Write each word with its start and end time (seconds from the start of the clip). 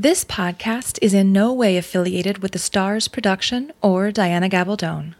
This 0.00 0.24
podcast 0.24 0.98
is 1.02 1.12
in 1.12 1.30
no 1.30 1.52
way 1.52 1.76
affiliated 1.76 2.38
with 2.38 2.52
the 2.52 2.58
Starz 2.58 3.06
production 3.12 3.70
or 3.82 4.10
Diana 4.10 4.48
Gabaldon. 4.48 5.14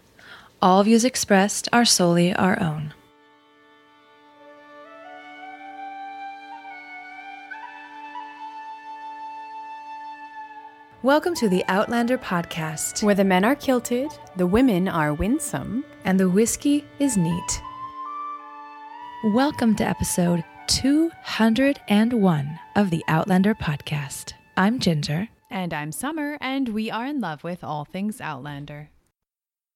All 0.62 0.83
views 0.84 1.04
expressed 1.04 1.68
are 1.71 1.84
solely 1.84 2.33
our 2.33 2.58
own. 2.58 2.94
Welcome 11.02 11.34
to 11.34 11.50
the 11.50 11.62
Outlander 11.68 12.16
podcast, 12.16 13.02
Where 13.02 13.14
the 13.14 13.22
men 13.22 13.44
are 13.44 13.54
kilted, 13.54 14.10
the 14.36 14.46
women 14.46 14.88
are 14.88 15.12
winsome. 15.12 15.84
and 16.06 16.18
the 16.18 16.30
whiskey 16.30 16.86
is 16.98 17.18
neat. 17.18 17.60
Welcome 19.24 19.76
to 19.76 19.86
episode 19.86 20.42
201 20.68 22.58
of 22.76 22.88
the 22.88 23.04
Outlander 23.08 23.54
podcast. 23.54 24.32
I'm 24.61 24.79
Ginger. 24.79 25.30
And 25.48 25.72
I'm 25.72 25.90
Summer, 25.90 26.36
and 26.38 26.69
we 26.69 26.91
are 26.91 27.06
in 27.06 27.19
love 27.19 27.42
with 27.42 27.64
all 27.64 27.87
things 27.87 28.20
Outlander. 28.20 28.91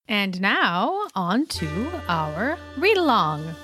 And 0.07 0.43
now, 0.43 1.09
on 1.15 1.47
to 1.47 2.02
our 2.07 2.59
read 2.77 2.98
along. 2.98 3.55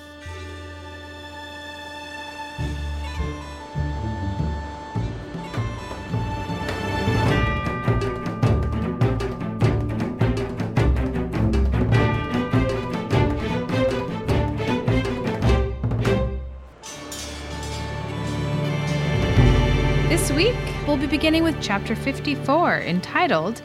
This 20.09 20.31
week, 20.31 20.70
we'll 20.87 20.97
be 20.97 21.07
beginning 21.07 21.43
with 21.43 21.61
chapter 21.61 21.95
54, 21.95 22.79
entitled 22.79 23.61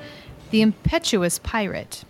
The 0.50 0.60
Impetuous 0.60 1.38
Pirate. 1.38 2.04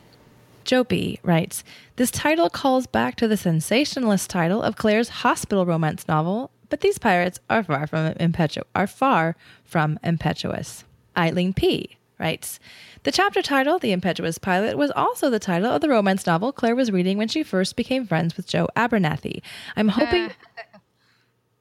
Joe 0.64 0.82
B. 0.82 1.20
writes 1.22 1.62
This 1.94 2.10
title 2.10 2.50
calls 2.50 2.86
back 2.86 3.14
to 3.16 3.28
the 3.28 3.36
sensationalist 3.36 4.28
title 4.28 4.62
of 4.62 4.76
Claire's 4.76 5.08
hospital 5.08 5.64
romance 5.64 6.08
novel, 6.08 6.50
but 6.68 6.80
these 6.80 6.98
pirates 6.98 7.38
are 7.48 7.62
far 7.62 7.86
from 7.86 8.14
impetu- 8.14 8.64
are 8.74 8.88
far 8.88 9.36
from 9.64 9.98
impetuous. 10.02 10.84
Eileen 11.16 11.54
P. 11.54 11.96
writes 12.18 12.58
The 13.04 13.12
chapter 13.12 13.42
title, 13.42 13.78
The 13.78 13.92
Impetuous 13.92 14.38
Pilot, 14.38 14.76
was 14.76 14.90
also 14.90 15.30
the 15.30 15.38
title 15.38 15.70
of 15.70 15.82
the 15.82 15.88
romance 15.88 16.26
novel 16.26 16.50
Claire 16.50 16.74
was 16.74 16.90
reading 16.90 17.16
when 17.16 17.28
she 17.28 17.44
first 17.44 17.76
became 17.76 18.06
friends 18.06 18.36
with 18.36 18.48
Joe 18.48 18.68
Abernathy. 18.76 19.40
I'm 19.76 19.88
hoping 19.88 20.24
uh, 20.24 20.30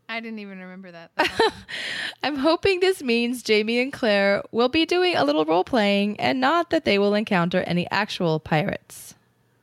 I 0.07 0.19
didn't 0.19 0.39
even 0.39 0.59
remember 0.59 0.91
that. 0.91 1.11
I'm 2.23 2.35
hoping 2.35 2.79
this 2.79 3.01
means 3.01 3.43
Jamie 3.43 3.79
and 3.79 3.91
Claire 3.91 4.43
will 4.51 4.69
be 4.69 4.85
doing 4.85 5.15
a 5.15 5.23
little 5.23 5.45
role 5.45 5.63
playing 5.63 6.19
and 6.19 6.39
not 6.39 6.69
that 6.69 6.85
they 6.85 6.99
will 6.99 7.15
encounter 7.15 7.61
any 7.61 7.89
actual 7.89 8.39
pirates. 8.39 9.15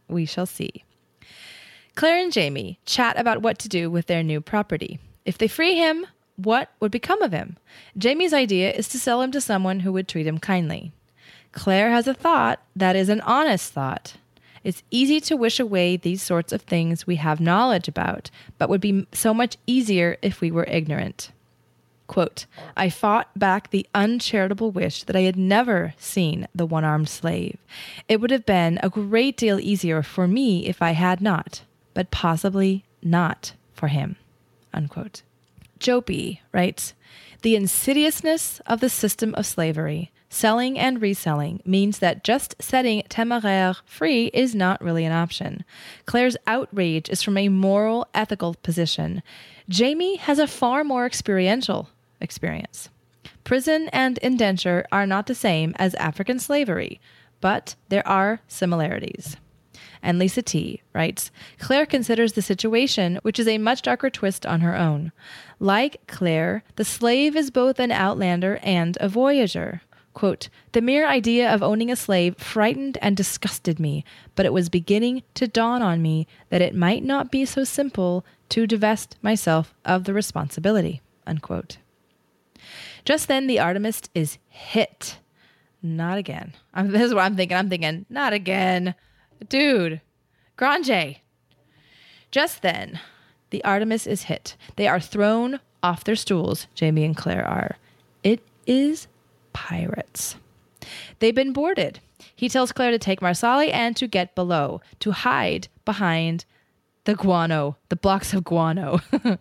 We 0.08 0.26
shall 0.26 0.46
see. 0.46 0.84
Claire 1.94 2.18
and 2.18 2.32
Jamie 2.32 2.80
chat 2.84 3.18
about 3.18 3.42
what 3.42 3.58
to 3.60 3.68
do 3.68 3.90
with 3.90 4.06
their 4.06 4.22
new 4.22 4.40
property. 4.40 4.98
If 5.24 5.38
they 5.38 5.48
free 5.48 5.76
him, 5.76 6.06
what 6.36 6.70
would 6.80 6.90
become 6.90 7.22
of 7.22 7.32
him? 7.32 7.56
Jamie's 7.96 8.32
idea 8.32 8.72
is 8.72 8.88
to 8.88 8.98
sell 8.98 9.22
him 9.22 9.30
to 9.32 9.40
someone 9.40 9.80
who 9.80 9.92
would 9.92 10.08
treat 10.08 10.26
him 10.26 10.38
kindly. 10.38 10.92
Claire 11.52 11.90
has 11.90 12.08
a 12.08 12.14
thought 12.14 12.60
that 12.74 12.96
is 12.96 13.08
an 13.08 13.20
honest 13.20 13.72
thought. 13.72 14.14
It's 14.64 14.82
easy 14.90 15.20
to 15.20 15.36
wish 15.36 15.58
away 15.58 15.96
these 15.96 16.22
sorts 16.22 16.52
of 16.52 16.62
things 16.62 17.06
we 17.06 17.16
have 17.16 17.40
knowledge 17.40 17.88
about, 17.88 18.30
but 18.58 18.68
would 18.68 18.80
be 18.80 19.06
so 19.12 19.34
much 19.34 19.56
easier 19.66 20.16
if 20.22 20.40
we 20.40 20.50
were 20.50 20.64
ignorant. 20.64 21.32
Quote, 22.06 22.46
I 22.76 22.90
fought 22.90 23.30
back 23.38 23.70
the 23.70 23.86
uncharitable 23.94 24.70
wish 24.70 25.04
that 25.04 25.16
I 25.16 25.22
had 25.22 25.36
never 25.36 25.94
seen 25.96 26.46
the 26.54 26.66
one 26.66 26.84
armed 26.84 27.08
slave. 27.08 27.56
It 28.08 28.20
would 28.20 28.30
have 28.30 28.44
been 28.44 28.78
a 28.82 28.90
great 28.90 29.36
deal 29.36 29.58
easier 29.58 30.02
for 30.02 30.28
me 30.28 30.66
if 30.66 30.82
I 30.82 30.90
had 30.90 31.20
not, 31.20 31.62
but 31.94 32.10
possibly 32.10 32.84
not 33.02 33.54
for 33.72 33.88
him. 33.88 34.16
Unquote. 34.74 35.22
Joe 35.78 36.00
B 36.00 36.40
writes 36.52 36.94
The 37.42 37.56
insidiousness 37.56 38.60
of 38.66 38.78
the 38.78 38.88
system 38.88 39.34
of 39.34 39.46
slavery, 39.46 40.12
selling 40.28 40.78
and 40.78 41.02
reselling, 41.02 41.60
means 41.66 41.98
that 41.98 42.22
just 42.22 42.54
setting 42.62 43.02
Temeraire 43.08 43.76
free 43.84 44.26
is 44.26 44.54
not 44.54 44.80
really 44.80 45.04
an 45.04 45.12
option. 45.12 45.64
Claire's 46.06 46.36
outrage 46.46 47.10
is 47.10 47.20
from 47.20 47.36
a 47.36 47.48
moral, 47.48 48.06
ethical 48.14 48.54
position. 48.62 49.24
Jamie 49.68 50.16
has 50.18 50.38
a 50.38 50.46
far 50.46 50.84
more 50.84 51.04
experiential 51.04 51.88
experience. 52.20 52.90
Prison 53.42 53.88
and 53.92 54.18
indenture 54.18 54.86
are 54.92 55.06
not 55.06 55.26
the 55.26 55.34
same 55.34 55.74
as 55.80 55.96
African 55.96 56.38
slavery, 56.38 57.00
but 57.40 57.74
there 57.88 58.06
are 58.06 58.40
similarities. 58.46 59.36
And 60.02 60.18
Lisa 60.18 60.42
T 60.42 60.82
writes 60.92 61.30
Claire 61.58 61.86
considers 61.86 62.32
the 62.32 62.42
situation, 62.42 63.20
which 63.22 63.38
is 63.38 63.46
a 63.46 63.58
much 63.58 63.82
darker 63.82 64.10
twist 64.10 64.44
on 64.44 64.60
her 64.60 64.76
own. 64.76 65.12
Like 65.60 66.06
Claire, 66.08 66.64
the 66.76 66.84
slave 66.84 67.36
is 67.36 67.50
both 67.50 67.78
an 67.78 67.92
outlander 67.92 68.58
and 68.62 68.98
a 69.00 69.08
voyager. 69.08 69.82
Quote, 70.14 70.48
the 70.72 70.82
mere 70.82 71.06
idea 71.06 71.52
of 71.52 71.62
owning 71.62 71.90
a 71.90 71.96
slave 71.96 72.36
frightened 72.36 72.98
and 73.00 73.16
disgusted 73.16 73.80
me, 73.80 74.04
but 74.34 74.44
it 74.44 74.52
was 74.52 74.68
beginning 74.68 75.22
to 75.34 75.48
dawn 75.48 75.80
on 75.80 76.02
me 76.02 76.26
that 76.50 76.60
it 76.60 76.74
might 76.74 77.02
not 77.02 77.30
be 77.30 77.46
so 77.46 77.64
simple 77.64 78.24
to 78.50 78.66
divest 78.66 79.16
myself 79.22 79.72
of 79.84 80.04
the 80.04 80.12
responsibility. 80.12 81.00
Unquote. 81.26 81.78
Just 83.04 83.28
then, 83.28 83.46
the 83.46 83.58
Artemis 83.58 84.02
is 84.14 84.38
hit. 84.48 85.18
Not 85.82 86.18
again. 86.18 86.52
I'm, 86.74 86.88
this 86.92 87.02
is 87.02 87.14
what 87.14 87.24
I'm 87.24 87.36
thinking. 87.36 87.56
I'm 87.56 87.70
thinking, 87.70 88.04
not 88.10 88.32
again. 88.32 88.94
Dude, 89.48 90.00
Gronjay. 90.58 91.18
Just 92.30 92.62
then, 92.62 93.00
the 93.50 93.62
Artemis 93.64 94.06
is 94.06 94.24
hit. 94.24 94.56
They 94.76 94.88
are 94.88 95.00
thrown 95.00 95.60
off 95.82 96.04
their 96.04 96.16
stools, 96.16 96.66
Jamie 96.74 97.04
and 97.04 97.16
Claire 97.16 97.46
are. 97.46 97.76
It 98.22 98.40
is 98.66 99.08
pirates. 99.52 100.36
They've 101.18 101.34
been 101.34 101.52
boarded. 101.52 102.00
He 102.34 102.48
tells 102.48 102.72
Claire 102.72 102.92
to 102.92 102.98
take 102.98 103.20
Marsali 103.20 103.72
and 103.72 103.96
to 103.96 104.06
get 104.06 104.34
below, 104.34 104.80
to 105.00 105.10
hide 105.12 105.68
behind 105.84 106.44
the 107.04 107.14
guano, 107.14 107.76
the 107.88 107.96
blocks 107.96 108.32
of 108.32 108.44
guano. 108.44 109.00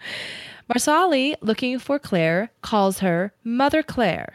Marsali, 0.70 1.36
looking 1.42 1.80
for 1.80 2.00
Claire, 2.00 2.52
calls 2.62 3.00
her 3.00 3.34
Mother 3.44 3.84
Claire. 3.84 4.34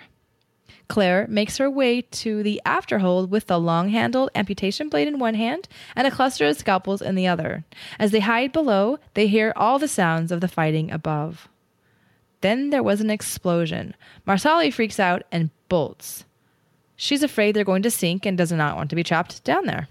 Claire 0.89 1.27
makes 1.29 1.59
her 1.59 1.71
way 1.71 2.01
to 2.01 2.43
the 2.43 2.61
afterhold 2.65 3.29
with 3.29 3.47
the 3.47 3.59
long 3.59 3.89
handled 3.89 4.31
amputation 4.35 4.89
blade 4.89 5.09
in 5.09 5.19
one 5.19 5.35
hand 5.35 5.69
and 5.95 6.07
a 6.07 6.11
cluster 6.11 6.47
of 6.47 6.57
scalpels 6.57 7.03
in 7.03 7.15
the 7.15 7.27
other. 7.27 7.65
As 7.99 8.13
they 8.13 8.21
hide 8.21 8.53
below, 8.53 8.99
they 9.15 9.27
hear 9.27 9.53
all 9.57 9.79
the 9.79 9.89
sounds 9.89 10.31
of 10.31 10.41
the 10.41 10.49
fighting 10.49 10.91
above. 10.91 11.49
Then 12.41 12.71
there 12.71 12.83
was 12.83 13.01
an 13.01 13.11
explosion. 13.11 13.95
Marsali 14.27 14.73
freaks 14.73 15.01
out 15.01 15.23
and 15.33 15.51
bolts. 15.69 16.25
She's 16.95 17.23
afraid 17.23 17.55
they're 17.55 17.65
going 17.65 17.83
to 17.83 17.91
sink 17.91 18.25
and 18.25 18.39
does 18.39 18.53
not 18.53 18.77
want 18.77 18.91
to 18.91 18.97
be 18.97 19.03
trapped 19.03 19.43
down 19.45 19.67
there. 19.67 19.89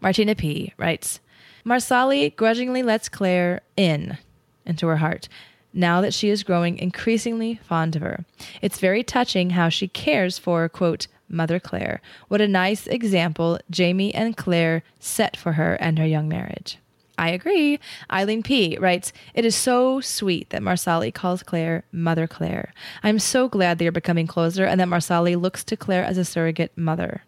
Martina 0.00 0.34
P. 0.34 0.72
writes 0.78 1.20
Marsali 1.64 2.34
grudgingly 2.34 2.82
lets 2.82 3.08
Claire 3.08 3.60
in 3.76 4.16
into 4.64 4.86
her 4.86 4.96
heart 4.96 5.28
now 5.72 6.00
that 6.00 6.14
she 6.14 6.28
is 6.28 6.42
growing 6.42 6.78
increasingly 6.78 7.60
fond 7.62 7.96
of 7.96 8.02
her. 8.02 8.24
It's 8.60 8.80
very 8.80 9.02
touching 9.02 9.50
how 9.50 9.68
she 9.68 9.88
cares 9.88 10.38
for, 10.38 10.68
quote, 10.68 11.06
Mother 11.28 11.60
Claire. 11.60 12.00
What 12.28 12.40
a 12.40 12.48
nice 12.48 12.86
example 12.86 13.58
Jamie 13.70 14.14
and 14.14 14.36
Claire 14.36 14.82
set 14.98 15.36
for 15.36 15.52
her 15.52 15.74
and 15.74 15.98
her 15.98 16.06
young 16.06 16.28
marriage. 16.28 16.78
I 17.16 17.28
agree. 17.28 17.78
Eileen 18.10 18.42
P. 18.42 18.78
writes, 18.80 19.12
It 19.34 19.44
is 19.44 19.54
so 19.54 20.00
sweet 20.00 20.48
that 20.50 20.62
Marsali 20.62 21.12
calls 21.12 21.42
Claire 21.42 21.84
Mother 21.92 22.26
Claire. 22.26 22.72
I'm 23.02 23.18
so 23.18 23.46
glad 23.46 23.78
they 23.78 23.86
are 23.86 23.92
becoming 23.92 24.26
closer 24.26 24.64
and 24.64 24.80
that 24.80 24.88
Marsali 24.88 25.40
looks 25.40 25.62
to 25.64 25.76
Claire 25.76 26.02
as 26.02 26.16
a 26.16 26.24
surrogate 26.24 26.72
mother. 26.76 27.22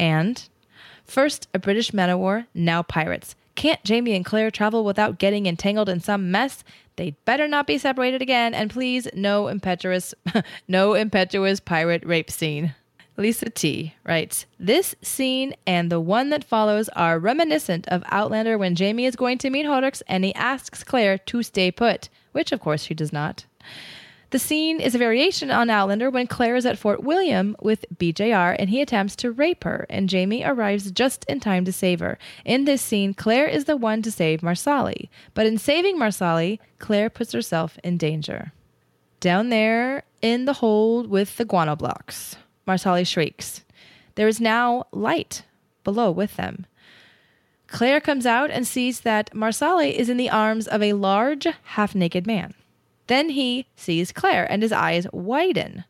And 0.00 0.48
first 1.04 1.48
a 1.54 1.60
British 1.60 1.94
man 1.94 2.10
o' 2.10 2.18
war, 2.18 2.46
now 2.54 2.82
pirates. 2.82 3.36
Can't 3.54 3.82
Jamie 3.84 4.14
and 4.16 4.24
Claire 4.24 4.50
travel 4.50 4.84
without 4.84 5.18
getting 5.18 5.46
entangled 5.46 5.88
in 5.88 6.00
some 6.00 6.30
mess? 6.30 6.64
They'd 6.96 7.22
better 7.24 7.46
not 7.46 7.66
be 7.66 7.78
separated 7.78 8.22
again, 8.22 8.54
and 8.54 8.70
please, 8.70 9.06
no 9.14 9.48
impetuous, 9.48 10.14
no 10.68 10.94
impetuous 10.94 11.60
pirate 11.60 12.04
rape 12.04 12.30
scene. 12.30 12.74
Lisa 13.18 13.48
T 13.48 13.94
writes, 14.04 14.46
This 14.58 14.94
scene 15.00 15.54
and 15.66 15.90
the 15.90 16.00
one 16.00 16.30
that 16.30 16.44
follows 16.44 16.88
are 16.90 17.18
reminiscent 17.18 17.88
of 17.88 18.02
Outlander 18.06 18.58
when 18.58 18.74
Jamie 18.74 19.06
is 19.06 19.16
going 19.16 19.38
to 19.38 19.50
meet 19.50 19.66
Horrocks 19.66 20.02
and 20.06 20.24
he 20.24 20.34
asks 20.34 20.84
Claire 20.84 21.16
to 21.18 21.42
stay 21.42 21.70
put, 21.70 22.08
which 22.32 22.52
of 22.52 22.60
course 22.60 22.82
she 22.82 22.94
does 22.94 23.12
not. 23.12 23.46
The 24.36 24.40
scene 24.40 24.80
is 24.80 24.94
a 24.94 24.98
variation 24.98 25.50
on 25.50 25.70
Outlander 25.70 26.10
when 26.10 26.26
Claire 26.26 26.56
is 26.56 26.66
at 26.66 26.76
Fort 26.76 27.02
William 27.02 27.56
with 27.62 27.86
BJR 27.96 28.54
and 28.58 28.68
he 28.68 28.82
attempts 28.82 29.16
to 29.16 29.32
rape 29.32 29.64
her, 29.64 29.86
and 29.88 30.10
Jamie 30.10 30.44
arrives 30.44 30.90
just 30.90 31.24
in 31.24 31.40
time 31.40 31.64
to 31.64 31.72
save 31.72 32.00
her. 32.00 32.18
In 32.44 32.66
this 32.66 32.82
scene, 32.82 33.14
Claire 33.14 33.46
is 33.46 33.64
the 33.64 33.78
one 33.78 34.02
to 34.02 34.10
save 34.10 34.42
Marsali, 34.42 35.08
but 35.32 35.46
in 35.46 35.56
saving 35.56 35.96
Marsali, 35.96 36.58
Claire 36.78 37.08
puts 37.08 37.32
herself 37.32 37.78
in 37.82 37.96
danger. 37.96 38.52
Down 39.20 39.48
there 39.48 40.02
in 40.20 40.44
the 40.44 40.52
hold 40.52 41.08
with 41.08 41.38
the 41.38 41.46
guano 41.46 41.74
blocks. 41.74 42.36
Marsali 42.68 43.06
shrieks. 43.06 43.64
There 44.16 44.28
is 44.28 44.38
now 44.38 44.84
light 44.92 45.44
below 45.82 46.10
with 46.10 46.36
them. 46.36 46.66
Claire 47.68 48.02
comes 48.02 48.26
out 48.26 48.50
and 48.50 48.66
sees 48.66 49.00
that 49.00 49.32
Marsali 49.32 49.94
is 49.94 50.10
in 50.10 50.18
the 50.18 50.28
arms 50.28 50.68
of 50.68 50.82
a 50.82 50.92
large, 50.92 51.46
half 51.62 51.94
naked 51.94 52.26
man. 52.26 52.52
Then 53.06 53.30
he 53.30 53.66
sees 53.76 54.12
Claire 54.12 54.50
and 54.50 54.62
his 54.62 54.72
eyes 54.72 55.06
widen. 55.12 55.84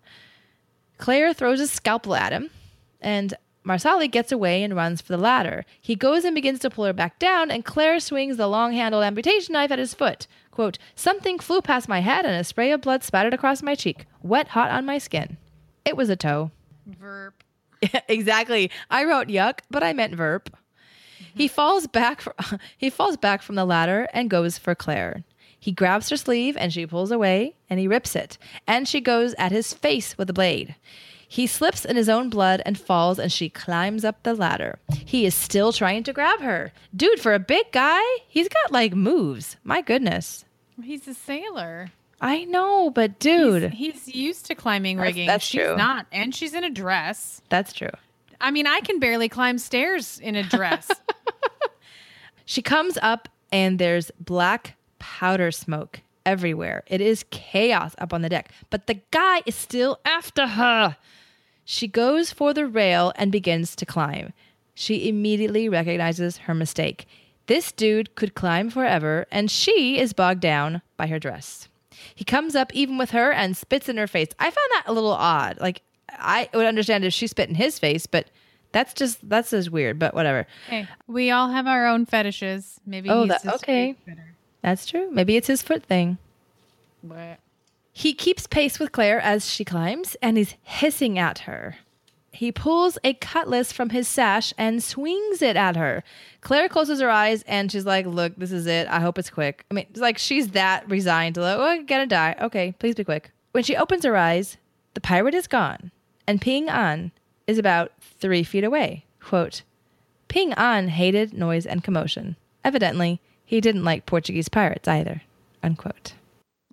Claire 0.98 1.32
throws 1.34 1.60
a 1.60 1.66
scalpel 1.66 2.14
at 2.14 2.32
him, 2.32 2.50
and 3.00 3.34
Marsali 3.66 4.10
gets 4.10 4.30
away 4.30 4.62
and 4.62 4.76
runs 4.76 5.00
for 5.00 5.12
the 5.12 5.18
ladder. 5.22 5.64
He 5.80 5.96
goes 5.96 6.24
and 6.24 6.34
begins 6.34 6.60
to 6.60 6.70
pull 6.70 6.84
her 6.84 6.92
back 6.92 7.18
down, 7.18 7.50
and 7.50 7.64
Claire 7.64 7.98
swings 8.00 8.36
the 8.36 8.46
long 8.46 8.72
handled 8.72 9.04
amputation 9.04 9.54
knife 9.54 9.72
at 9.72 9.78
his 9.78 9.92
foot. 9.92 10.26
Quote, 10.50 10.78
Something 10.94 11.38
flew 11.38 11.60
past 11.60 11.88
my 11.88 12.00
head, 12.00 12.24
and 12.24 12.34
a 12.34 12.44
spray 12.44 12.70
of 12.70 12.80
blood 12.80 13.02
spattered 13.02 13.34
across 13.34 13.62
my 13.62 13.74
cheek, 13.74 14.06
wet 14.22 14.48
hot 14.48 14.70
on 14.70 14.86
my 14.86 14.98
skin. 14.98 15.36
It 15.84 15.96
was 15.96 16.08
a 16.08 16.16
toe. 16.16 16.50
Verb. 16.86 17.34
exactly. 18.08 18.70
I 18.90 19.04
wrote 19.04 19.28
yuck, 19.28 19.58
but 19.70 19.82
I 19.82 19.92
meant 19.92 20.16
verp. 20.16 20.48
He 21.34 21.46
mm-hmm. 21.46 21.54
falls 21.54 21.86
back. 21.86 22.20
fr- 22.20 22.30
he 22.78 22.88
falls 22.88 23.16
back 23.16 23.42
from 23.42 23.56
the 23.56 23.64
ladder 23.64 24.08
and 24.12 24.30
goes 24.30 24.58
for 24.58 24.74
Claire. 24.74 25.24
He 25.66 25.72
grabs 25.72 26.10
her 26.10 26.16
sleeve 26.16 26.56
and 26.56 26.72
she 26.72 26.86
pulls 26.86 27.10
away 27.10 27.56
and 27.68 27.80
he 27.80 27.88
rips 27.88 28.14
it. 28.14 28.38
And 28.68 28.86
she 28.86 29.00
goes 29.00 29.34
at 29.36 29.50
his 29.50 29.74
face 29.74 30.16
with 30.16 30.28
the 30.28 30.32
blade. 30.32 30.76
He 31.26 31.48
slips 31.48 31.84
in 31.84 31.96
his 31.96 32.08
own 32.08 32.30
blood 32.30 32.62
and 32.64 32.78
falls 32.78 33.18
and 33.18 33.32
she 33.32 33.48
climbs 33.48 34.04
up 34.04 34.22
the 34.22 34.32
ladder. 34.34 34.78
He 35.04 35.26
is 35.26 35.34
still 35.34 35.72
trying 35.72 36.04
to 36.04 36.12
grab 36.12 36.38
her. 36.40 36.72
Dude, 36.94 37.18
for 37.18 37.34
a 37.34 37.40
big 37.40 37.72
guy, 37.72 38.00
he's 38.28 38.48
got 38.48 38.70
like 38.70 38.94
moves. 38.94 39.56
My 39.64 39.82
goodness. 39.82 40.44
He's 40.80 41.08
a 41.08 41.14
sailor. 41.14 41.90
I 42.20 42.44
know, 42.44 42.90
but 42.90 43.18
dude, 43.18 43.72
He's, 43.72 44.04
he's 44.06 44.14
used 44.14 44.46
to 44.46 44.54
climbing 44.54 44.98
That's- 44.98 45.14
rigging. 45.14 45.26
that's 45.26 45.44
she's 45.44 45.62
true. 45.62 45.76
not, 45.76 46.06
and 46.12 46.32
she's 46.32 46.54
in 46.54 46.62
a 46.62 46.70
dress. 46.70 47.42
that's 47.48 47.72
true. 47.72 47.90
I 48.40 48.52
mean, 48.52 48.68
I 48.68 48.78
can 48.82 49.00
barely 49.00 49.28
climb 49.28 49.58
stairs 49.58 50.20
in 50.20 50.36
a 50.36 50.44
dress. 50.44 50.88
She 52.48 52.62
comes 52.62 52.96
up 53.02 53.28
and 53.50 53.80
there's 53.80 54.12
black 54.20 54.75
powder 55.06 55.50
smoke 55.52 56.00
everywhere. 56.24 56.82
It 56.88 57.00
is 57.00 57.24
chaos 57.30 57.94
up 57.98 58.12
on 58.12 58.22
the 58.22 58.28
deck, 58.28 58.50
but 58.70 58.86
the 58.88 59.00
guy 59.12 59.42
is 59.46 59.54
still 59.54 60.00
after 60.04 60.46
her. 60.46 60.96
She 61.64 61.86
goes 61.88 62.32
for 62.32 62.52
the 62.52 62.66
rail 62.66 63.12
and 63.16 63.30
begins 63.32 63.76
to 63.76 63.86
climb. 63.86 64.32
She 64.74 65.08
immediately 65.08 65.68
recognizes 65.68 66.38
her 66.38 66.54
mistake. 66.54 67.06
This 67.46 67.70
dude 67.72 68.14
could 68.16 68.34
climb 68.34 68.70
forever, 68.70 69.26
and 69.30 69.50
she 69.50 69.98
is 69.98 70.12
bogged 70.12 70.40
down 70.40 70.82
by 70.96 71.06
her 71.06 71.18
dress. 71.20 71.68
He 72.14 72.24
comes 72.24 72.54
up 72.56 72.74
even 72.74 72.98
with 72.98 73.10
her 73.12 73.32
and 73.32 73.56
spits 73.56 73.88
in 73.88 73.96
her 73.96 74.06
face. 74.08 74.28
I 74.40 74.44
found 74.44 74.70
that 74.72 74.84
a 74.86 74.92
little 74.92 75.12
odd. 75.12 75.58
Like, 75.60 75.82
I 76.10 76.48
would 76.52 76.66
understand 76.66 77.04
if 77.04 77.14
she 77.14 77.26
spit 77.28 77.48
in 77.48 77.54
his 77.54 77.78
face, 77.78 78.06
but 78.06 78.26
that's 78.72 78.92
just, 78.94 79.26
that's 79.28 79.50
just 79.50 79.70
weird, 79.70 79.98
but 79.98 80.12
whatever. 80.14 80.46
hey, 80.68 80.88
we 81.06 81.30
all 81.30 81.48
have 81.50 81.66
our 81.68 81.86
own 81.86 82.04
fetishes. 82.04 82.80
Maybe 82.84 83.08
Oh, 83.08 83.22
he's 83.22 83.28
that- 83.42 83.54
okay. 83.62 83.94
That's 84.66 84.84
true. 84.84 85.08
Maybe 85.12 85.36
it's 85.36 85.46
his 85.46 85.62
foot 85.62 85.84
thing. 85.84 86.18
But 87.00 87.38
He 87.92 88.12
keeps 88.12 88.48
pace 88.48 88.80
with 88.80 88.90
Claire 88.90 89.20
as 89.20 89.48
she 89.48 89.64
climbs 89.64 90.16
and 90.20 90.36
is 90.36 90.56
hissing 90.64 91.20
at 91.20 91.38
her. 91.40 91.76
He 92.32 92.50
pulls 92.50 92.98
a 93.04 93.14
cutlass 93.14 93.70
from 93.70 93.90
his 93.90 94.08
sash 94.08 94.52
and 94.58 94.82
swings 94.82 95.40
it 95.40 95.54
at 95.54 95.76
her. 95.76 96.02
Claire 96.40 96.68
closes 96.68 97.00
her 97.00 97.08
eyes 97.08 97.44
and 97.44 97.70
she's 97.70 97.86
like, 97.86 98.06
Look, 98.06 98.34
this 98.36 98.50
is 98.50 98.66
it. 98.66 98.88
I 98.88 98.98
hope 98.98 99.18
it's 99.18 99.30
quick. 99.30 99.64
I 99.70 99.74
mean, 99.74 99.86
it's 99.88 100.00
like 100.00 100.18
she's 100.18 100.48
that 100.48 100.90
resigned 100.90 101.36
to, 101.36 101.42
like, 101.42 101.58
oh, 101.58 101.62
I'm 101.64 101.86
gonna 101.86 102.06
die. 102.08 102.34
Okay, 102.40 102.74
please 102.80 102.96
be 102.96 103.04
quick. 103.04 103.30
When 103.52 103.62
she 103.62 103.76
opens 103.76 104.04
her 104.04 104.16
eyes, 104.16 104.56
the 104.94 105.00
pirate 105.00 105.34
is 105.34 105.46
gone 105.46 105.92
and 106.26 106.40
Ping 106.40 106.68
An 106.68 107.12
is 107.46 107.56
about 107.56 107.92
three 108.00 108.42
feet 108.42 108.64
away. 108.64 109.04
Quote, 109.20 109.62
Ping 110.26 110.52
An 110.54 110.88
hated 110.88 111.32
noise 111.32 111.66
and 111.66 111.84
commotion. 111.84 112.34
Evidently, 112.64 113.20
he 113.46 113.60
didn't 113.60 113.84
like 113.84 114.04
Portuguese 114.04 114.50
pirates 114.50 114.88
either. 114.88 115.22
Unquote. 115.62 116.12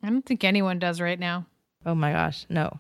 I 0.03 0.09
don't 0.09 0.25
think 0.25 0.43
anyone 0.43 0.79
does 0.79 0.99
right 0.99 1.19
now. 1.19 1.45
Oh 1.85 1.95
my 1.95 2.11
gosh, 2.11 2.45
no. 2.49 2.79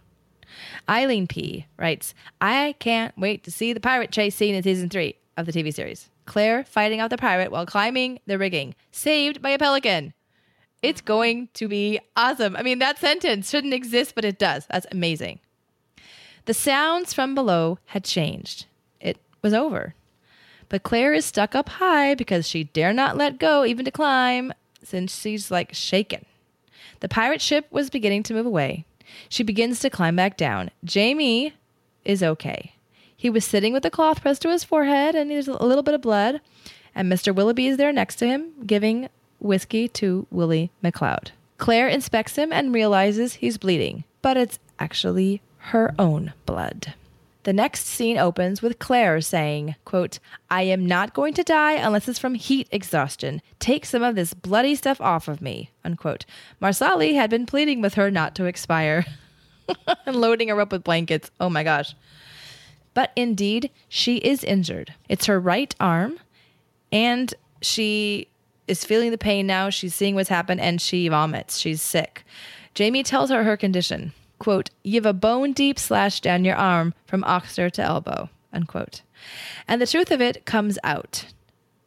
Eileen 0.89 1.27
P. 1.27 1.67
writes, 1.77 2.13
I 2.41 2.75
can't 2.79 3.17
wait 3.17 3.43
to 3.43 3.51
see 3.51 3.71
the 3.71 3.79
pirate 3.79 4.11
chase 4.11 4.35
scene 4.35 4.55
in 4.55 4.63
season 4.63 4.89
three 4.89 5.15
of 5.37 5.45
the 5.45 5.51
TV 5.51 5.73
series. 5.73 6.09
Claire 6.25 6.63
fighting 6.63 7.01
off 7.01 7.09
the 7.09 7.17
pirate 7.17 7.51
while 7.51 7.65
climbing 7.65 8.19
the 8.25 8.37
rigging, 8.37 8.75
saved 8.91 9.41
by 9.41 9.49
a 9.51 9.57
pelican. 9.57 10.13
It's 10.81 11.01
going 11.01 11.49
to 11.53 11.67
be 11.67 11.99
awesome. 12.15 12.55
I 12.55 12.63
mean, 12.63 12.79
that 12.79 12.99
sentence 12.99 13.49
shouldn't 13.49 13.73
exist, 13.73 14.15
but 14.15 14.25
it 14.25 14.37
does. 14.37 14.65
That's 14.67 14.87
amazing. 14.91 15.39
The 16.45 16.53
sounds 16.53 17.13
from 17.13 17.35
below 17.35 17.79
had 17.85 18.03
changed. 18.03 18.65
It 18.99 19.17
was 19.41 19.53
over. 19.53 19.95
But 20.73 20.81
Claire 20.81 21.13
is 21.13 21.23
stuck 21.23 21.53
up 21.53 21.69
high 21.69 22.15
because 22.15 22.47
she 22.47 22.63
dare 22.63 22.93
not 22.93 23.15
let 23.15 23.37
go 23.37 23.63
even 23.63 23.85
to 23.85 23.91
climb, 23.91 24.51
since 24.81 25.21
she's 25.21 25.51
like 25.51 25.71
shaken. 25.71 26.25
The 26.99 27.07
pirate 27.07 27.41
ship 27.41 27.67
was 27.69 27.91
beginning 27.91 28.23
to 28.23 28.33
move 28.33 28.47
away. 28.47 28.85
She 29.29 29.43
begins 29.43 29.81
to 29.81 29.91
climb 29.91 30.15
back 30.15 30.35
down. 30.35 30.71
Jamie 30.83 31.53
is 32.03 32.23
okay. 32.23 32.73
He 33.15 33.29
was 33.29 33.45
sitting 33.45 33.71
with 33.71 33.85
a 33.85 33.91
cloth 33.91 34.23
pressed 34.23 34.41
to 34.41 34.49
his 34.49 34.63
forehead 34.63 35.13
and 35.13 35.29
there's 35.29 35.47
a 35.47 35.63
little 35.63 35.83
bit 35.83 35.93
of 35.93 36.01
blood. 36.01 36.41
And 36.95 37.07
Mr. 37.07 37.35
Willoughby 37.35 37.67
is 37.67 37.77
there 37.77 37.93
next 37.93 38.15
to 38.15 38.25
him, 38.25 38.53
giving 38.65 39.09
whiskey 39.39 39.87
to 39.89 40.25
Willie 40.31 40.71
McLeod. 40.83 41.29
Claire 41.59 41.87
inspects 41.87 42.35
him 42.35 42.51
and 42.51 42.73
realizes 42.73 43.35
he's 43.35 43.59
bleeding, 43.59 44.05
but 44.23 44.37
it's 44.37 44.57
actually 44.79 45.43
her 45.69 45.93
own 45.99 46.33
blood. 46.47 46.95
The 47.43 47.53
next 47.53 47.85
scene 47.85 48.17
opens 48.17 48.61
with 48.61 48.79
Claire 48.79 49.19
saying, 49.19 49.75
quote, 49.83 50.19
I 50.49 50.61
am 50.63 50.85
not 50.85 51.13
going 51.13 51.33
to 51.33 51.43
die 51.43 51.73
unless 51.73 52.07
it's 52.07 52.19
from 52.19 52.35
heat 52.35 52.69
exhaustion. 52.71 53.41
Take 53.59 53.85
some 53.85 54.01
of 54.01 54.15
this 54.15 54.33
bloody 54.33 54.75
stuff 54.75 55.01
off 55.01 55.27
of 55.27 55.41
me, 55.41 55.69
unquote. 55.83 56.25
Marsali 56.61 57.15
had 57.15 57.29
been 57.29 57.45
pleading 57.45 57.81
with 57.81 57.95
her 57.95 58.09
not 58.09 58.33
to 58.35 58.45
expire 58.45 59.05
and 60.05 60.15
loading 60.15 60.47
her 60.47 60.61
up 60.61 60.71
with 60.71 60.85
blankets. 60.85 61.31
Oh 61.39 61.49
my 61.49 61.63
gosh. 61.63 61.95
But 62.93 63.11
indeed, 63.15 63.71
she 63.89 64.17
is 64.17 64.43
injured. 64.43 64.93
It's 65.09 65.25
her 65.25 65.39
right 65.39 65.73
arm, 65.79 66.19
and 66.91 67.33
she 67.61 68.27
is 68.67 68.85
feeling 68.85 69.11
the 69.11 69.17
pain 69.17 69.47
now. 69.47 69.69
She's 69.69 69.95
seeing 69.95 70.15
what's 70.15 70.29
happened, 70.29 70.61
and 70.61 70.79
she 70.79 71.07
vomits. 71.07 71.57
She's 71.57 71.81
sick. 71.81 72.23
Jamie 72.75 73.03
tells 73.03 73.31
her 73.31 73.43
her 73.43 73.57
condition 73.57 74.13
quote, 74.43 74.69
You've 74.83 75.05
a 75.05 75.13
bone 75.13 75.53
deep 75.53 75.79
slash 75.79 76.19
down 76.19 76.43
your 76.43 76.55
arm 76.55 76.93
from 77.05 77.23
oxter 77.23 77.69
to 77.69 77.81
elbow, 77.81 78.29
unquote. 78.51 79.01
And 79.67 79.81
the 79.81 79.87
truth 79.87 80.11
of 80.11 80.21
it 80.21 80.45
comes 80.45 80.77
out. 80.83 81.25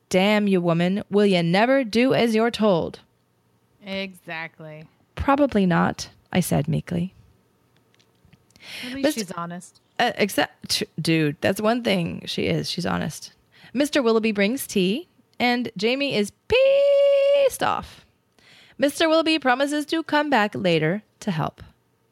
Damn 0.08 0.46
you, 0.46 0.60
woman. 0.60 1.02
Will 1.10 1.26
you 1.26 1.42
never 1.42 1.84
do 1.84 2.14
as 2.14 2.34
you're 2.34 2.50
told? 2.50 3.00
Exactly. 3.84 4.84
Probably 5.14 5.66
not, 5.66 6.08
I 6.32 6.40
said 6.40 6.66
meekly. 6.66 7.14
At 8.84 8.92
least 8.94 9.08
Mr. 9.08 9.14
she's 9.14 9.32
honest. 9.32 9.80
Uh, 9.98 10.12
except, 10.16 10.82
dude, 11.00 11.36
that's 11.40 11.60
one 11.60 11.82
thing 11.82 12.22
she 12.26 12.46
is. 12.46 12.70
She's 12.70 12.86
honest. 12.86 13.32
Mr. 13.74 14.02
Willoughby 14.02 14.32
brings 14.32 14.66
tea, 14.66 15.08
and 15.38 15.70
Jamie 15.76 16.14
is 16.14 16.32
pissed 16.48 17.62
off. 17.62 18.06
Mr. 18.80 19.08
Willoughby 19.08 19.38
promises 19.38 19.86
to 19.86 20.02
come 20.02 20.30
back 20.30 20.54
later 20.54 21.02
to 21.20 21.30
help. 21.30 21.62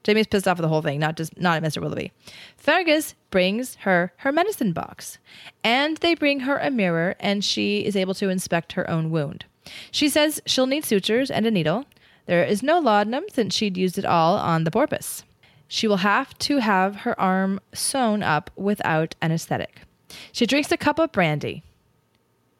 Jamie's 0.05 0.27
pissed 0.27 0.47
off 0.47 0.59
at 0.59 0.63
the 0.63 0.69
whole 0.69 0.83
thing, 0.83 1.01
not 1.01 1.17
just 1.17 1.39
not 1.41 1.57
at 1.57 1.63
Mr. 1.63 1.81
Willoughby. 1.81 2.13
Fergus 2.57 3.15
brings 3.31 3.77
her 3.77 4.13
her 4.19 4.31
medicine 4.31 4.73
box, 4.73 5.19
and 5.65 5.97
they 5.97 6.15
bring 6.15 6.41
her 6.41 6.59
a 6.59 6.71
mirror, 6.71 7.17
and 7.19 7.45
she 7.45 7.85
is 7.85 7.97
able 7.97 8.15
to 8.15 8.29
inspect 8.29 8.73
her 8.73 8.89
own 8.89 9.11
wound. 9.11 9.47
She 9.91 10.09
says 10.09 10.43
she'll 10.47 10.67
need 10.67 10.85
sutures 10.85 11.31
and 11.31 11.47
a 11.47 11.51
needle. 11.51 11.87
There 12.27 12.45
is 12.45 12.63
no 12.63 12.79
laudanum 12.79 13.25
since 13.33 13.55
she'd 13.55 13.77
used 13.77 13.99
it 13.99 14.05
all 14.05 14.37
on 14.37 14.65
the 14.65 14.71
porpoise. 14.71 15.25
She 15.69 15.89
will 15.89 15.99
have 15.99 16.37
to 16.41 16.59
have 16.59 16.97
her 16.97 17.19
arm 17.19 17.61
sewn 17.73 18.23
up 18.23 18.51
without 18.57 19.15
anesthetic. 19.23 19.81
She 20.33 20.47
drinks 20.47 20.71
a 20.71 20.77
cup 20.77 20.99
of 20.99 21.13
brandy. 21.13 21.63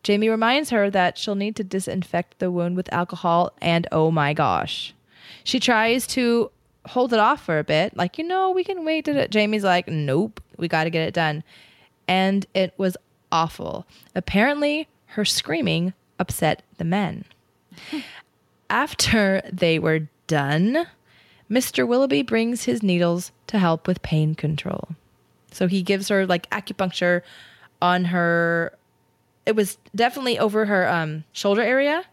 Jamie 0.03 0.29
reminds 0.29 0.71
her 0.71 0.91
that 0.91 1.17
she'll 1.17 1.35
need 1.35 1.57
to 1.57 1.65
disinfect 1.65 2.39
the 2.39 2.51
wound 2.51 2.77
with 2.77 2.93
alcohol, 2.93 3.53
and 3.61 3.87
oh 3.93 4.11
my 4.11 4.33
gosh. 4.33 4.95
She 5.45 5.61
tries 5.61 6.07
to 6.09 6.51
hold 6.87 7.13
it 7.13 7.19
off 7.19 7.45
for 7.45 7.59
a 7.59 7.65
bit, 7.65 7.97
like, 7.97 8.19
you 8.19 8.25
know, 8.25 8.51
we 8.51 8.65
can 8.65 8.85
wait. 8.85 9.09
Jamie's 9.31 9.65
like, 9.65 9.89
nope, 9.89 10.41
we 10.57 10.69
got 10.69 10.85
to 10.85 10.91
get 10.91 11.07
it 11.09 11.15
done. 11.15 11.43
And 12.07 12.47
it 12.55 12.75
was 12.77 12.97
awful. 13.33 13.87
Apparently, 14.15 14.89
her 15.07 15.25
screaming 15.25 15.95
upset 16.19 16.63
the 16.79 16.85
men. 16.85 17.25
After 18.71 19.43
they 19.53 19.79
were 19.79 20.09
done, 20.27 20.87
Mr. 21.51 21.87
Willoughby 21.87 22.23
brings 22.23 22.65
his 22.65 22.83
needles 22.83 23.31
to 23.49 23.59
help 23.59 23.87
with 23.87 24.03
pain 24.03 24.35
control. 24.35 24.89
So 25.53 25.69
he 25.69 25.83
gives 25.83 26.09
her 26.09 26.27
like 26.27 26.49
acupuncture 26.51 27.23
on 27.81 28.07
her. 28.07 28.77
It 29.47 29.55
was 29.55 29.79
definitely 29.95 30.39
over 30.39 30.65
her 30.65 30.89
um, 30.89 31.25
shoulder 31.33 31.63
area, 31.63 32.05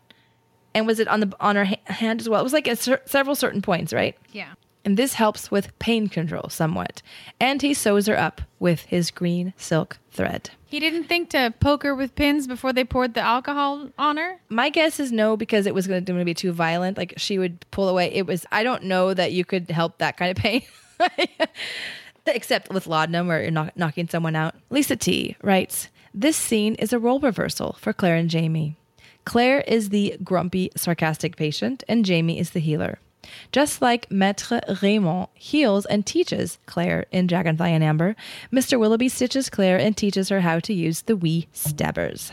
and 0.75 0.85
was 0.85 0.99
it 0.99 1.07
on 1.07 1.21
the 1.21 1.33
on 1.39 1.55
her 1.55 1.65
ha- 1.65 1.79
hand 1.85 2.19
as 2.21 2.29
well? 2.29 2.41
It 2.41 2.43
was 2.43 2.53
like 2.53 2.67
at 2.67 2.77
cer- 2.77 3.01
several 3.05 3.35
certain 3.35 3.61
points, 3.61 3.93
right? 3.93 4.15
Yeah. 4.31 4.53
And 4.83 4.97
this 4.97 5.13
helps 5.13 5.51
with 5.51 5.77
pain 5.79 6.07
control 6.07 6.49
somewhat. 6.49 7.01
And 7.39 7.61
he 7.61 7.73
sews 7.73 8.07
her 8.07 8.17
up 8.17 8.41
with 8.59 8.81
his 8.81 9.11
green 9.11 9.53
silk 9.57 9.97
thread. 10.11 10.49
He 10.65 10.79
didn't 10.79 11.03
think 11.03 11.29
to 11.31 11.53
poke 11.59 11.83
her 11.83 11.93
with 11.93 12.15
pins 12.15 12.47
before 12.47 12.73
they 12.73 12.83
poured 12.83 13.13
the 13.13 13.21
alcohol 13.21 13.89
on 13.97 14.17
her. 14.17 14.39
My 14.49 14.69
guess 14.69 14.99
is 14.99 15.11
no, 15.11 15.35
because 15.35 15.65
it 15.65 15.75
was 15.75 15.85
going 15.85 16.05
to 16.05 16.25
be 16.25 16.33
too 16.33 16.51
violent. 16.53 16.97
Like 16.97 17.13
she 17.17 17.37
would 17.37 17.65
pull 17.71 17.89
away. 17.89 18.11
It 18.13 18.25
was. 18.25 18.45
I 18.51 18.63
don't 18.63 18.83
know 18.83 19.13
that 19.13 19.33
you 19.33 19.45
could 19.45 19.69
help 19.69 19.97
that 19.97 20.17
kind 20.17 20.31
of 20.31 20.37
pain. 20.37 20.63
Except 22.25 22.71
with 22.71 22.87
laudanum, 22.87 23.27
where 23.27 23.41
you're 23.41 23.51
knock- 23.51 23.75
knocking 23.75 24.07
someone 24.07 24.35
out. 24.35 24.55
Lisa 24.69 24.95
T 24.95 25.35
writes, 25.41 25.89
"This 26.13 26.37
scene 26.37 26.75
is 26.75 26.93
a 26.93 26.99
role 26.99 27.19
reversal 27.19 27.75
for 27.79 27.93
Claire 27.93 28.15
and 28.15 28.29
Jamie. 28.29 28.77
Claire 29.25 29.61
is 29.61 29.89
the 29.89 30.17
grumpy, 30.23 30.71
sarcastic 30.77 31.35
patient, 31.35 31.83
and 31.89 32.05
Jamie 32.05 32.39
is 32.39 32.51
the 32.51 32.59
healer." 32.59 32.99
Just 33.51 33.81
like 33.81 34.09
Maître 34.09 34.81
Raymond 34.81 35.27
heals 35.33 35.85
and 35.85 36.05
teaches 36.05 36.59
Claire 36.65 37.05
in 37.11 37.27
Dragonfly 37.27 37.73
in 37.73 37.83
Amber, 37.83 38.15
Mr. 38.51 38.79
Willoughby 38.79 39.09
stitches 39.09 39.49
Claire 39.49 39.77
and 39.77 39.95
teaches 39.95 40.29
her 40.29 40.41
how 40.41 40.59
to 40.59 40.73
use 40.73 41.03
the 41.03 41.15
wee 41.15 41.47
stabbers. 41.51 42.31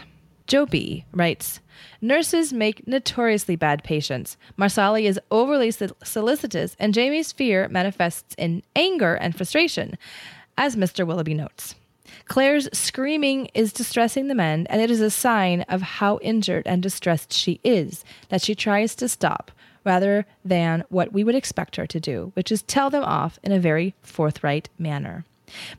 B. 0.71 1.05
writes 1.12 1.61
Nurses 2.00 2.52
make 2.52 2.87
notoriously 2.88 3.55
bad 3.57 3.85
patients. 3.85 4.37
Marsali 4.59 5.05
is 5.05 5.21
overly 5.31 5.71
solicitous, 5.71 6.75
and 6.78 6.95
Jamie's 6.95 7.33
fear 7.33 7.69
manifests 7.69 8.35
in 8.38 8.62
anger 8.75 9.14
and 9.14 9.37
frustration, 9.37 9.99
as 10.57 10.75
Mr. 10.75 11.07
Willoughby 11.07 11.35
notes. 11.35 11.75
Claire's 12.25 12.69
screaming 12.73 13.47
is 13.55 13.73
distressing 13.73 14.28
the 14.28 14.35
men, 14.35 14.67
and 14.71 14.81
it 14.81 14.90
is 14.90 15.00
a 15.00 15.11
sign 15.11 15.62
of 15.62 15.83
how 15.83 16.19
injured 16.23 16.67
and 16.67 16.83
distressed 16.83 17.33
she 17.33 17.61
is 17.62 18.05
that 18.28 18.43
she 18.43 18.55
tries 18.55 18.95
to 18.97 19.09
stop, 19.09 19.50
rather 19.85 20.26
than 20.44 20.85
what 20.88 21.12
we 21.12 21.25
would 21.25 21.35
expect 21.35 21.76
her 21.76 21.87
to 21.87 22.00
do, 22.00 22.32
which 22.35 22.52
is 22.52 22.62
tell 22.62 22.90
them 22.90 23.04
off 23.04 23.38
in 23.42 23.52
a 23.52 23.61
very 23.61 23.94
forthright 24.02 24.68
manner. 24.78 25.25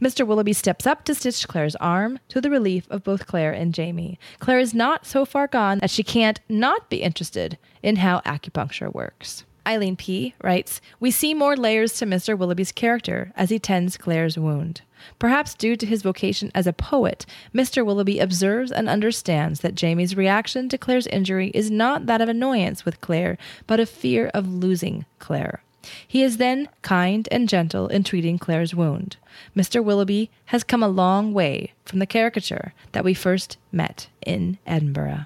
Mr. 0.01 0.25
Willoughby 0.25 0.53
steps 0.53 0.87
up 0.87 1.05
to 1.05 1.13
stitch 1.13 1.47
Claire's 1.47 1.75
arm 1.75 2.19
to 2.29 2.41
the 2.41 2.49
relief 2.49 2.87
of 2.89 3.03
both 3.03 3.27
Claire 3.27 3.51
and 3.51 3.73
Jamie. 3.73 4.19
Claire 4.39 4.59
is 4.59 4.73
not 4.73 5.05
so 5.05 5.25
far 5.25 5.47
gone 5.47 5.79
that 5.79 5.91
she 5.91 6.03
can't 6.03 6.39
not 6.49 6.89
be 6.89 7.03
interested 7.03 7.57
in 7.83 7.97
how 7.97 8.19
acupuncture 8.21 8.91
works. 8.93 9.45
Eileen 9.67 9.95
P. 9.95 10.33
writes 10.41 10.81
We 10.99 11.11
see 11.11 11.33
more 11.33 11.55
layers 11.55 11.93
to 11.93 12.05
Mr. 12.05 12.37
Willoughby's 12.37 12.71
character 12.71 13.31
as 13.35 13.49
he 13.51 13.59
tends 13.59 13.97
Claire's 13.97 14.37
wound. 14.37 14.81
Perhaps 15.17 15.55
due 15.55 15.75
to 15.75 15.85
his 15.85 16.01
vocation 16.01 16.51
as 16.53 16.67
a 16.67 16.73
poet, 16.73 17.25
Mr. 17.53 17.85
Willoughby 17.85 18.19
observes 18.19 18.71
and 18.71 18.89
understands 18.89 19.61
that 19.61 19.75
Jamie's 19.75 20.15
reaction 20.15 20.69
to 20.69 20.77
Claire's 20.77 21.07
injury 21.07 21.49
is 21.53 21.71
not 21.71 22.05
that 22.05 22.21
of 22.21 22.29
annoyance 22.29 22.85
with 22.85 23.01
Claire, 23.01 23.37
but 23.67 23.79
of 23.79 23.89
fear 23.89 24.31
of 24.33 24.47
losing 24.47 25.05
Claire. 25.19 25.63
He 26.07 26.23
is 26.23 26.37
then 26.37 26.67
kind 26.81 27.27
and 27.31 27.47
gentle 27.47 27.87
in 27.87 28.03
treating 28.03 28.37
Claire's 28.37 28.75
wound. 28.75 29.17
Mr. 29.55 29.83
Willoughby 29.83 30.29
has 30.45 30.63
come 30.63 30.83
a 30.83 30.87
long 30.87 31.33
way 31.33 31.73
from 31.85 31.99
the 31.99 32.05
caricature 32.05 32.73
that 32.91 33.03
we 33.03 33.13
first 33.13 33.57
met 33.71 34.07
in 34.25 34.57
Edinburgh. 34.65 35.25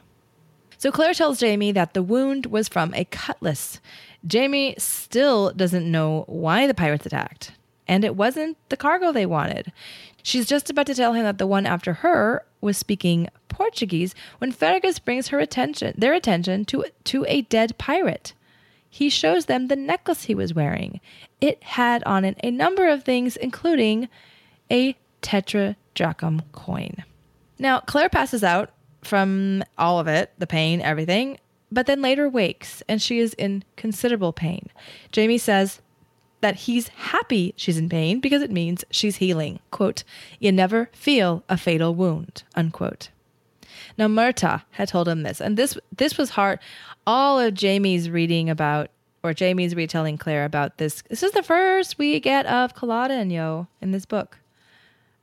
So 0.77 0.91
Claire 0.91 1.13
tells 1.13 1.39
Jamie 1.39 1.71
that 1.71 1.93
the 1.93 2.03
wound 2.03 2.47
was 2.47 2.67
from 2.67 2.93
a 2.93 3.05
cutlass. 3.05 3.79
Jamie 4.25 4.75
still 4.77 5.51
doesn't 5.51 5.89
know 5.89 6.25
why 6.27 6.67
the 6.67 6.73
pirates 6.73 7.05
attacked 7.05 7.53
and 7.87 8.03
it 8.03 8.15
wasn't 8.15 8.57
the 8.69 8.77
cargo 8.77 9.11
they 9.11 9.25
wanted. 9.25 9.71
She's 10.21 10.45
just 10.45 10.69
about 10.69 10.85
to 10.87 10.95
tell 10.95 11.13
him 11.13 11.23
that 11.23 11.37
the 11.37 11.47
one 11.47 11.65
after 11.65 11.93
her 11.93 12.45
was 12.61 12.77
speaking 12.77 13.27
Portuguese 13.49 14.15
when 14.37 14.51
Fergus 14.51 14.99
brings 14.99 15.27
her 15.27 15.39
attention, 15.39 15.93
their 15.97 16.13
attention 16.13 16.65
to 16.65 16.85
to 17.05 17.25
a 17.27 17.41
dead 17.43 17.77
pirate. 17.77 18.33
He 18.89 19.09
shows 19.09 19.45
them 19.45 19.67
the 19.67 19.75
necklace 19.75 20.25
he 20.25 20.35
was 20.35 20.53
wearing. 20.53 21.01
It 21.41 21.63
had 21.63 22.03
on 22.03 22.25
it 22.25 22.37
a 22.43 22.51
number 22.51 22.87
of 22.87 23.03
things, 23.03 23.35
including 23.35 24.07
a 24.69 24.95
tetradrachm 25.21 26.43
coin. 26.51 27.03
Now, 27.57 27.79
Claire 27.79 28.09
passes 28.09 28.43
out 28.43 28.71
from 29.03 29.63
all 29.77 29.99
of 29.99 30.07
it, 30.07 30.31
the 30.37 30.47
pain, 30.47 30.79
everything, 30.79 31.37
but 31.71 31.87
then 31.87 32.01
later 32.01 32.29
wakes 32.29 32.83
and 32.87 33.01
she 33.01 33.19
is 33.19 33.33
in 33.33 33.63
considerable 33.75 34.31
pain. 34.31 34.69
Jamie 35.11 35.37
says, 35.37 35.81
that 36.43 36.55
he's 36.55 36.89
happy 36.89 37.53
she's 37.55 37.77
in 37.77 37.87
pain 37.87 38.19
because 38.19 38.41
it 38.41 38.51
means 38.51 38.83
she's 38.91 39.15
healing. 39.15 39.59
Quote, 39.71 40.03
you 40.39 40.51
never 40.51 40.89
feel 40.91 41.41
a 41.47 41.57
fatal 41.57 41.95
wound, 41.95 42.43
unquote. 42.53 43.09
Now 43.97 44.07
Murtagh 44.07 44.63
had 44.71 44.89
told 44.89 45.07
him 45.07 45.23
this, 45.23 45.39
and 45.39 45.55
this 45.55 45.77
this 45.95 46.17
was 46.17 46.31
hard. 46.31 46.59
All 47.07 47.39
of 47.39 47.53
Jamie's 47.53 48.09
reading 48.09 48.49
about, 48.49 48.89
or 49.23 49.33
Jamie's 49.33 49.73
retelling 49.73 50.17
Claire 50.17 50.43
about 50.43 50.79
this. 50.79 51.01
This 51.09 51.23
is 51.23 51.31
the 51.31 51.43
first 51.43 51.97
we 51.97 52.19
get 52.19 52.45
of 52.45 52.75
Culloden, 52.75 53.29
yo, 53.29 53.67
in 53.81 53.91
this 53.91 54.05
book 54.05 54.37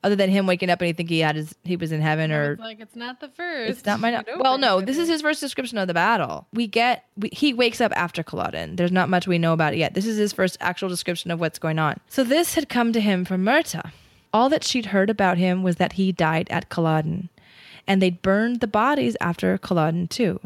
other 0.02 0.16
than 0.16 0.30
him 0.30 0.46
waking 0.46 0.70
up 0.70 0.80
and 0.80 0.86
he 0.86 0.92
think 0.92 1.10
he 1.10 1.20
had 1.20 1.36
his 1.36 1.54
he 1.62 1.76
was 1.76 1.92
in 1.92 2.00
heaven 2.00 2.32
or 2.32 2.52
it's 2.52 2.60
like 2.60 2.80
it's 2.80 2.96
not 2.96 3.20
the 3.20 3.28
first. 3.28 3.70
It's 3.70 3.86
not 3.86 4.00
my 4.00 4.24
well 4.38 4.58
no 4.58 4.80
this 4.80 4.98
is 4.98 5.08
his 5.08 5.22
first 5.22 5.40
description 5.40 5.78
of 5.78 5.88
the 5.88 5.94
battle. 5.94 6.46
We 6.52 6.66
get 6.66 7.04
we, 7.16 7.30
he 7.32 7.52
wakes 7.52 7.80
up 7.80 7.92
after 7.94 8.22
Culloden. 8.22 8.76
There's 8.76 8.92
not 8.92 9.08
much 9.08 9.26
we 9.26 9.38
know 9.38 9.52
about 9.52 9.74
it 9.74 9.78
yet. 9.78 9.94
This 9.94 10.06
is 10.06 10.16
his 10.16 10.32
first 10.32 10.56
actual 10.60 10.88
description 10.88 11.30
of 11.30 11.40
what's 11.40 11.58
going 11.58 11.78
on. 11.78 12.00
So 12.08 12.24
this 12.24 12.54
had 12.54 12.68
come 12.68 12.92
to 12.92 13.00
him 13.00 13.24
from 13.24 13.44
Murtagh. 13.44 13.92
All 14.32 14.48
that 14.48 14.64
she'd 14.64 14.86
heard 14.86 15.10
about 15.10 15.38
him 15.38 15.62
was 15.62 15.76
that 15.76 15.94
he 15.94 16.12
died 16.12 16.46
at 16.50 16.68
Culloden, 16.68 17.30
and 17.86 18.00
they'd 18.00 18.22
burned 18.22 18.60
the 18.60 18.68
bodies 18.68 19.16
after 19.20 19.58
Culloden 19.58 20.06
too. 20.06 20.40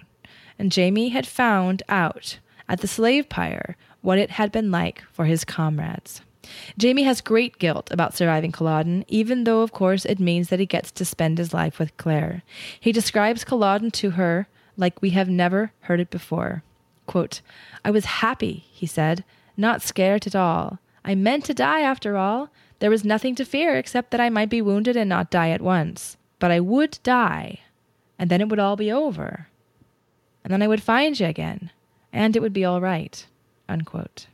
And 0.58 0.72
Jamie 0.72 1.10
had 1.10 1.26
found 1.26 1.82
out 1.88 2.38
at 2.68 2.80
the 2.80 2.88
slave 2.88 3.28
pyre 3.28 3.76
what 4.00 4.18
it 4.18 4.30
had 4.30 4.50
been 4.52 4.70
like 4.70 5.02
for 5.12 5.26
his 5.26 5.44
comrades. 5.44 6.22
Jamie 6.78 7.04
has 7.04 7.20
great 7.20 7.58
guilt 7.58 7.90
about 7.90 8.14
surviving 8.14 8.52
Culloden, 8.52 9.04
even 9.08 9.44
though, 9.44 9.62
of 9.62 9.72
course, 9.72 10.04
it 10.04 10.18
means 10.20 10.48
that 10.48 10.60
he 10.60 10.66
gets 10.66 10.90
to 10.92 11.04
spend 11.04 11.38
his 11.38 11.54
life 11.54 11.78
with 11.78 11.96
Claire. 11.96 12.42
He 12.78 12.92
describes 12.92 13.44
Culloden 13.44 13.90
to 13.92 14.10
her 14.10 14.48
like 14.76 15.00
we 15.00 15.10
have 15.10 15.28
never 15.28 15.72
heard 15.80 16.00
it 16.00 16.10
before. 16.10 16.62
Quote, 17.06 17.40
I 17.84 17.90
was 17.90 18.04
happy, 18.04 18.64
he 18.70 18.86
said, 18.86 19.24
not 19.56 19.82
scared 19.82 20.26
at 20.26 20.34
all. 20.34 20.78
I 21.04 21.14
meant 21.14 21.44
to 21.46 21.54
die 21.54 21.80
after 21.80 22.16
all. 22.16 22.50
There 22.78 22.90
was 22.90 23.04
nothing 23.04 23.34
to 23.36 23.44
fear 23.44 23.76
except 23.76 24.10
that 24.10 24.20
I 24.20 24.30
might 24.30 24.48
be 24.48 24.62
wounded 24.62 24.96
and 24.96 25.08
not 25.08 25.30
die 25.30 25.50
at 25.50 25.62
once. 25.62 26.16
But 26.38 26.50
I 26.50 26.60
would 26.60 26.98
die, 27.02 27.60
and 28.18 28.30
then 28.30 28.40
it 28.40 28.48
would 28.48 28.58
all 28.58 28.76
be 28.76 28.90
over. 28.90 29.48
And 30.42 30.52
then 30.52 30.62
I 30.62 30.68
would 30.68 30.82
find 30.82 31.18
you 31.18 31.26
again, 31.26 31.70
and 32.12 32.36
it 32.36 32.40
would 32.40 32.52
be 32.52 32.64
all 32.64 32.80
right. 32.80 33.26
Unquote. 33.68 34.26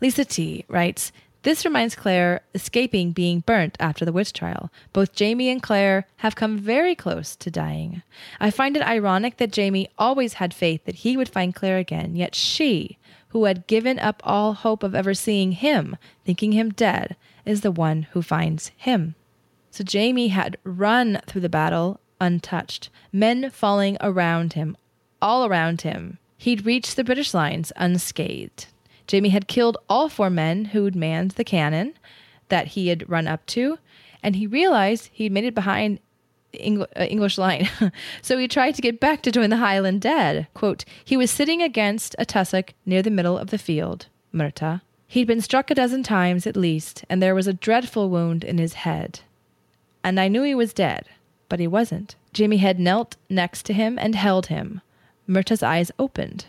Lisa 0.00 0.24
T 0.24 0.64
writes, 0.68 1.12
this 1.44 1.66
reminds 1.66 1.94
Claire 1.94 2.40
escaping 2.54 3.12
being 3.12 3.40
burnt 3.40 3.76
after 3.78 4.06
the 4.06 4.14
witch 4.14 4.32
trial. 4.32 4.70
Both 4.94 5.12
Jamie 5.14 5.50
and 5.50 5.62
Claire 5.62 6.06
have 6.16 6.34
come 6.34 6.56
very 6.56 6.94
close 6.94 7.36
to 7.36 7.50
dying. 7.50 8.02
I 8.40 8.50
find 8.50 8.78
it 8.78 8.82
ironic 8.82 9.36
that 9.36 9.52
Jamie 9.52 9.90
always 9.98 10.34
had 10.34 10.54
faith 10.54 10.86
that 10.86 10.96
he 10.96 11.18
would 11.18 11.28
find 11.28 11.54
Claire 11.54 11.76
again, 11.76 12.16
yet 12.16 12.34
she, 12.34 12.96
who 13.28 13.44
had 13.44 13.66
given 13.66 13.98
up 13.98 14.22
all 14.24 14.54
hope 14.54 14.82
of 14.82 14.94
ever 14.94 15.12
seeing 15.12 15.52
him, 15.52 15.98
thinking 16.24 16.52
him 16.52 16.70
dead, 16.70 17.14
is 17.44 17.60
the 17.60 17.70
one 17.70 18.04
who 18.12 18.22
finds 18.22 18.70
him. 18.78 19.14
So 19.70 19.84
Jamie 19.84 20.28
had 20.28 20.56
run 20.64 21.20
through 21.26 21.42
the 21.42 21.50
battle 21.50 22.00
untouched, 22.22 22.88
men 23.12 23.50
falling 23.50 23.98
around 24.00 24.54
him, 24.54 24.78
all 25.20 25.44
around 25.44 25.82
him. 25.82 26.16
He'd 26.38 26.64
reached 26.64 26.96
the 26.96 27.04
British 27.04 27.34
lines 27.34 27.70
unscathed. 27.76 28.68
Jamie 29.06 29.30
had 29.30 29.48
killed 29.48 29.76
all 29.88 30.08
four 30.08 30.30
men 30.30 30.66
who'd 30.66 30.96
manned 30.96 31.32
the 31.32 31.44
cannon 31.44 31.94
that 32.48 32.68
he 32.68 32.88
had 32.88 33.08
run 33.08 33.26
up 33.26 33.44
to, 33.46 33.78
and 34.22 34.36
he 34.36 34.46
realized 34.46 35.10
he'd 35.12 35.32
made 35.32 35.44
it 35.44 35.54
behind 35.54 36.00
Eng- 36.54 36.82
uh, 36.82 37.06
English 37.08 37.36
line. 37.36 37.68
so 38.22 38.38
he 38.38 38.48
tried 38.48 38.74
to 38.76 38.82
get 38.82 39.00
back 39.00 39.22
to 39.22 39.32
join 39.32 39.50
the 39.50 39.56
Highland 39.56 40.00
dead. 40.00 40.46
Quote, 40.54 40.84
he 41.04 41.16
was 41.16 41.30
sitting 41.30 41.60
against 41.60 42.14
a 42.18 42.24
tussock 42.24 42.74
near 42.86 43.02
the 43.02 43.10
middle 43.10 43.36
of 43.36 43.50
the 43.50 43.58
field, 43.58 44.06
Murtagh. 44.32 44.80
He'd 45.06 45.26
been 45.26 45.40
struck 45.40 45.70
a 45.70 45.74
dozen 45.74 46.02
times 46.02 46.46
at 46.46 46.56
least, 46.56 47.04
and 47.08 47.22
there 47.22 47.34
was 47.34 47.46
a 47.46 47.52
dreadful 47.52 48.08
wound 48.08 48.42
in 48.44 48.58
his 48.58 48.74
head. 48.74 49.20
And 50.02 50.18
I 50.18 50.28
knew 50.28 50.42
he 50.42 50.54
was 50.54 50.72
dead, 50.72 51.06
but 51.48 51.60
he 51.60 51.66
wasn't. 51.66 52.16
Jamie 52.32 52.56
had 52.56 52.80
knelt 52.80 53.16
next 53.30 53.64
to 53.66 53.72
him 53.72 53.98
and 53.98 54.14
held 54.14 54.46
him. 54.46 54.80
Murtagh's 55.26 55.62
eyes 55.62 55.90
opened. 55.98 56.46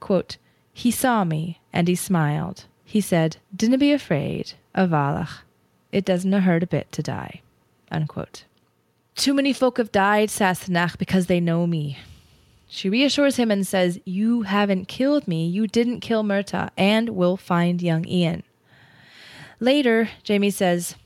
Quote, 0.00 0.36
he 0.72 0.90
saw 0.90 1.24
me, 1.24 1.60
and 1.74 1.88
he 1.88 1.96
smiled. 1.96 2.64
He 2.84 3.02
said, 3.02 3.36
Dinna 3.54 3.76
be 3.76 3.92
afraid, 3.92 4.54
Avalach. 4.74 5.40
It 5.92 6.04
doesn't 6.04 6.32
hurt 6.32 6.62
a 6.62 6.68
bit 6.68 6.90
to 6.92 7.02
die. 7.02 7.42
Unquote. 7.90 8.44
Too 9.16 9.34
many 9.34 9.52
folk 9.52 9.78
have 9.78 9.92
died, 9.92 10.28
Sassenach, 10.28 10.96
because 10.96 11.26
they 11.26 11.40
know 11.40 11.66
me. 11.66 11.98
She 12.68 12.88
reassures 12.88 13.36
him 13.36 13.50
and 13.50 13.66
says, 13.66 14.00
You 14.04 14.42
haven't 14.42 14.88
killed 14.88 15.28
me. 15.28 15.46
You 15.46 15.66
didn't 15.66 16.00
kill 16.00 16.22
Murtagh, 16.22 16.70
and 16.76 17.10
we'll 17.10 17.36
find 17.36 17.82
young 17.82 18.06
Ian. 18.08 18.44
Later, 19.60 20.08
Jamie 20.22 20.50
says, 20.50 20.96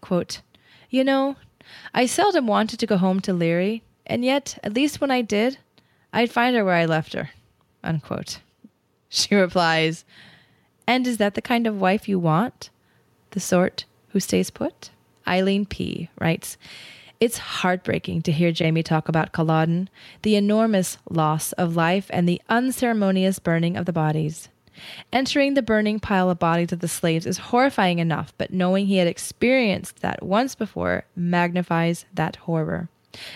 quote, 0.00 0.40
You 0.88 1.04
know, 1.04 1.36
I 1.94 2.06
seldom 2.06 2.46
wanted 2.46 2.80
to 2.80 2.86
go 2.86 2.96
home 2.96 3.20
to 3.20 3.32
Laoghaire, 3.32 3.82
and 4.06 4.24
yet, 4.24 4.58
at 4.62 4.74
least 4.74 5.00
when 5.00 5.10
I 5.10 5.22
did, 5.22 5.58
I'd 6.12 6.32
find 6.32 6.56
her 6.56 6.64
where 6.64 6.74
I 6.74 6.86
left 6.86 7.12
her. 7.12 7.30
Unquote. 7.84 8.40
She 9.12 9.34
replies, 9.34 10.04
And 10.86 11.04
is 11.04 11.18
that 11.18 11.34
the 11.34 11.42
kind 11.42 11.66
of 11.66 11.80
wife 11.80 12.08
you 12.08 12.18
want? 12.18 12.70
The 13.32 13.40
sort 13.40 13.84
who 14.10 14.20
stays 14.20 14.50
put? 14.50 14.90
Eileen 15.26 15.66
P. 15.66 16.08
writes, 16.20 16.56
it's 17.20 17.36
heartbreaking 17.36 18.22
to 18.22 18.32
hear 18.32 18.50
Jamie 18.50 18.82
talk 18.82 19.06
about 19.06 19.32
Culloden, 19.32 19.90
the 20.22 20.36
enormous 20.36 20.96
loss 21.10 21.52
of 21.52 21.76
life 21.76 22.06
and 22.08 22.26
the 22.26 22.40
unceremonious 22.48 23.38
burning 23.38 23.76
of 23.76 23.84
the 23.84 23.92
bodies. 23.92 24.48
Entering 25.12 25.52
the 25.52 25.60
burning 25.60 26.00
pile 26.00 26.30
of 26.30 26.38
bodies 26.38 26.72
of 26.72 26.78
the 26.78 26.88
slaves 26.88 27.26
is 27.26 27.36
horrifying 27.36 27.98
enough, 27.98 28.32
but 28.38 28.54
knowing 28.54 28.86
he 28.86 28.96
had 28.96 29.06
experienced 29.06 30.00
that 30.00 30.22
once 30.22 30.54
before 30.54 31.04
magnifies 31.14 32.06
that 32.14 32.36
horror. 32.36 32.88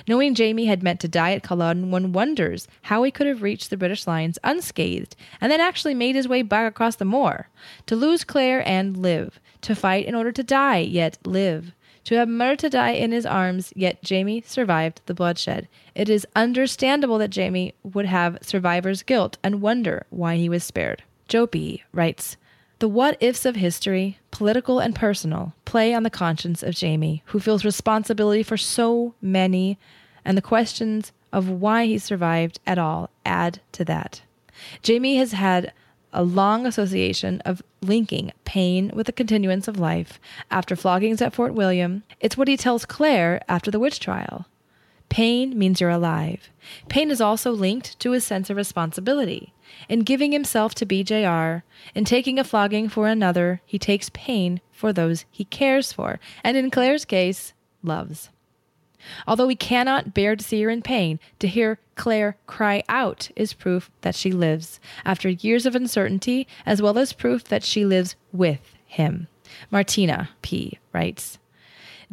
Knowing 0.07 0.35
Jamie 0.35 0.67
had 0.67 0.83
meant 0.83 1.01
to 1.01 1.09
die 1.09 1.33
at 1.33 1.43
Culloden, 1.43 1.91
one 1.91 2.13
wonders 2.13 2.69
how 2.83 3.03
he 3.03 3.11
could 3.11 3.27
have 3.27 3.43
reached 3.43 3.71
the 3.71 3.77
British 3.77 4.07
lines 4.07 4.39
unscathed 4.45 5.17
and 5.41 5.51
then 5.51 5.61
actually 5.61 5.95
made 5.95 6.15
his 6.15 6.29
way 6.29 6.43
back 6.43 6.69
across 6.69 6.97
the 6.97 7.05
moor. 7.05 7.49
To 7.87 7.97
lose 7.97 8.25
Claire 8.25 8.67
and 8.69 8.97
live. 8.97 9.41
To 9.63 9.75
fight 9.75 10.07
in 10.07 10.15
order 10.15 10.31
to 10.33 10.43
die, 10.43 10.79
yet 10.79 11.19
live. 11.25 11.73
To 12.05 12.17
have 12.17 12.29
Murtagh 12.29 12.71
die 12.71 12.91
in 12.91 13.13
his 13.13 13.25
arms, 13.25 13.73
yet 13.75 14.03
Jamie 14.03 14.43
survived 14.47 15.01
the 15.07 15.15
bloodshed. 15.15 15.69
It 15.95 16.11
is 16.11 16.27
understandable 16.37 17.17
that 17.19 17.31
Jamie 17.31 17.75
would 17.83 18.05
have 18.07 18.39
survivor's 18.43 19.03
guilt 19.03 19.39
and 19.43 19.63
wonder 19.63 20.07
why 20.11 20.37
he 20.37 20.51
was 20.51 20.63
spared. 20.65 21.03
B. 21.51 21.83
writes, 21.93 22.37
the 22.79 22.89
what 22.89 23.17
ifs 23.21 23.45
of 23.45 23.57
history, 23.57 24.19
political 24.31 24.81
and 24.81 24.95
personal, 24.95 25.55
play 25.65 25.95
on 25.95 26.03
the 26.03 26.11
conscience 26.11 26.63
of 26.63 26.75
Jamie, 26.75 27.23
who 27.27 27.41
feels 27.41 27.65
responsibility 27.65 28.43
for 28.43 28.57
so 28.57 29.15
many, 29.21 29.79
and 30.25 30.37
the 30.37 30.43
questions 30.43 31.13
of 31.33 31.49
why 31.49 31.87
he 31.87 31.99
survived 31.99 32.61
at 32.67 32.79
all 32.79 33.11
add 33.25 33.61
to 33.73 33.85
that. 33.85 34.23
Jamie 34.83 35.17
has 35.17 35.33
had 35.33 35.73
a 36.13 36.23
long 36.23 36.65
association 36.65 37.41
of 37.45 37.63
linking 37.83 38.33
pain 38.45 38.91
with 38.95 39.07
the 39.07 39.13
continuance 39.13 39.67
of 39.67 39.79
life 39.79 40.21
after 40.51 40.77
floggings 40.77 41.21
at 41.21 41.35
Fort 41.35 41.55
William. 41.55 42.05
It's 42.21 42.37
what 42.37 42.49
he 42.49 42.57
tells 42.57 42.87
Claire 42.87 43.43
after 43.49 43.71
the 43.71 43.81
witch 43.81 43.99
trial. 43.99 44.47
Pain 45.15 45.57
means 45.57 45.81
you're 45.81 45.91
alive. 45.91 46.51
Pain 46.89 47.09
is 47.09 47.21
also 47.21 47.53
linked 47.53 47.97
to 48.01 48.11
his 48.11 48.25
sense 48.25 48.51
of 48.51 48.57
responsibility. 48.57 49.55
In 49.89 50.01
giving 50.01 50.33
himself 50.33 50.75
to 50.75 50.85
BJR, 50.85 51.63
in 51.95 52.05
taking 52.05 52.37
a 52.37 52.43
flogging 52.43 52.89
for 52.89 53.07
another, 53.07 53.61
he 53.65 53.79
takes 53.79 54.11
pain 54.13 54.61
for 54.73 54.93
those 54.93 55.25
he 55.31 55.45
cares 55.45 55.93
for, 55.93 56.19
and 56.43 56.57
in 56.57 56.69
Claire's 56.69 57.05
case, 57.05 57.53
loves. 57.81 58.31
Although 59.25 59.47
we 59.47 59.55
cannot 59.55 60.15
bear 60.15 60.35
to 60.35 60.43
see 60.43 60.61
her 60.63 60.69
in 60.69 60.83
pain, 60.83 61.21
to 61.39 61.47
hear 61.47 61.79
Claire 61.95 62.37
cry 62.49 62.83
out 62.89 63.31
is 63.37 63.53
proof 63.53 63.93
that 64.01 64.17
she 64.17 64.33
lives, 64.33 64.81
after 65.05 65.29
years 65.29 65.65
of 65.65 65.77
uncertainty, 65.77 66.49
as 66.67 66.83
well 66.83 66.99
as 66.99 67.13
proof 67.13 67.45
that 67.45 67.63
she 67.63 67.85
lives 67.85 68.17
with 68.33 68.75
him. 68.85 69.29
Martina 69.71 70.31
P. 70.43 70.81
writes 70.93 71.39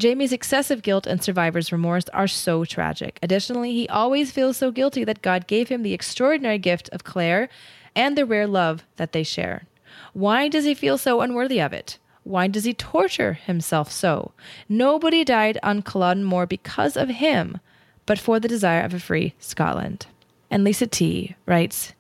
Jamie's 0.02 0.34
excessive 0.34 0.82
guilt 0.82 1.06
and 1.06 1.22
survivor's 1.22 1.72
remorse 1.72 2.10
are 2.10 2.28
so 2.28 2.66
tragic. 2.66 3.20
Additionally, 3.22 3.72
he 3.72 3.88
always 3.88 4.32
feels 4.32 4.58
so 4.58 4.72
guilty 4.72 5.04
that 5.04 5.22
God 5.22 5.46
gave 5.46 5.70
him 5.70 5.84
the 5.84 5.94
extraordinary 5.94 6.58
gift 6.58 6.90
of 6.90 7.04
Claire 7.04 7.50
and 7.96 8.18
the 8.18 8.26
rare 8.26 8.48
love 8.48 8.84
that 8.96 9.12
they 9.12 9.22
share. 9.22 9.68
Why 10.14 10.48
does 10.48 10.66
he 10.66 10.74
feel 10.74 10.98
so 10.98 11.22
unworthy 11.22 11.62
of 11.62 11.72
it? 11.72 12.00
Why 12.24 12.48
does 12.48 12.64
he 12.64 12.74
torture 12.74 13.34
himself 13.34 13.92
so? 13.92 14.32
Nobody 14.68 15.24
died 15.24 15.60
on 15.62 15.84
Culloden 15.84 16.24
Moor 16.24 16.48
because 16.48 16.98
of 16.98 17.10
him, 17.10 17.60
but 18.08 18.18
for 18.18 18.40
the 18.40 18.48
desire 18.48 18.82
of 18.82 18.96
a 18.96 19.00
free 19.00 19.36
Scotland. 19.38 20.08
And 20.50 20.64
Lisa 20.64 20.88
T 20.88 21.36
writes 21.46 21.94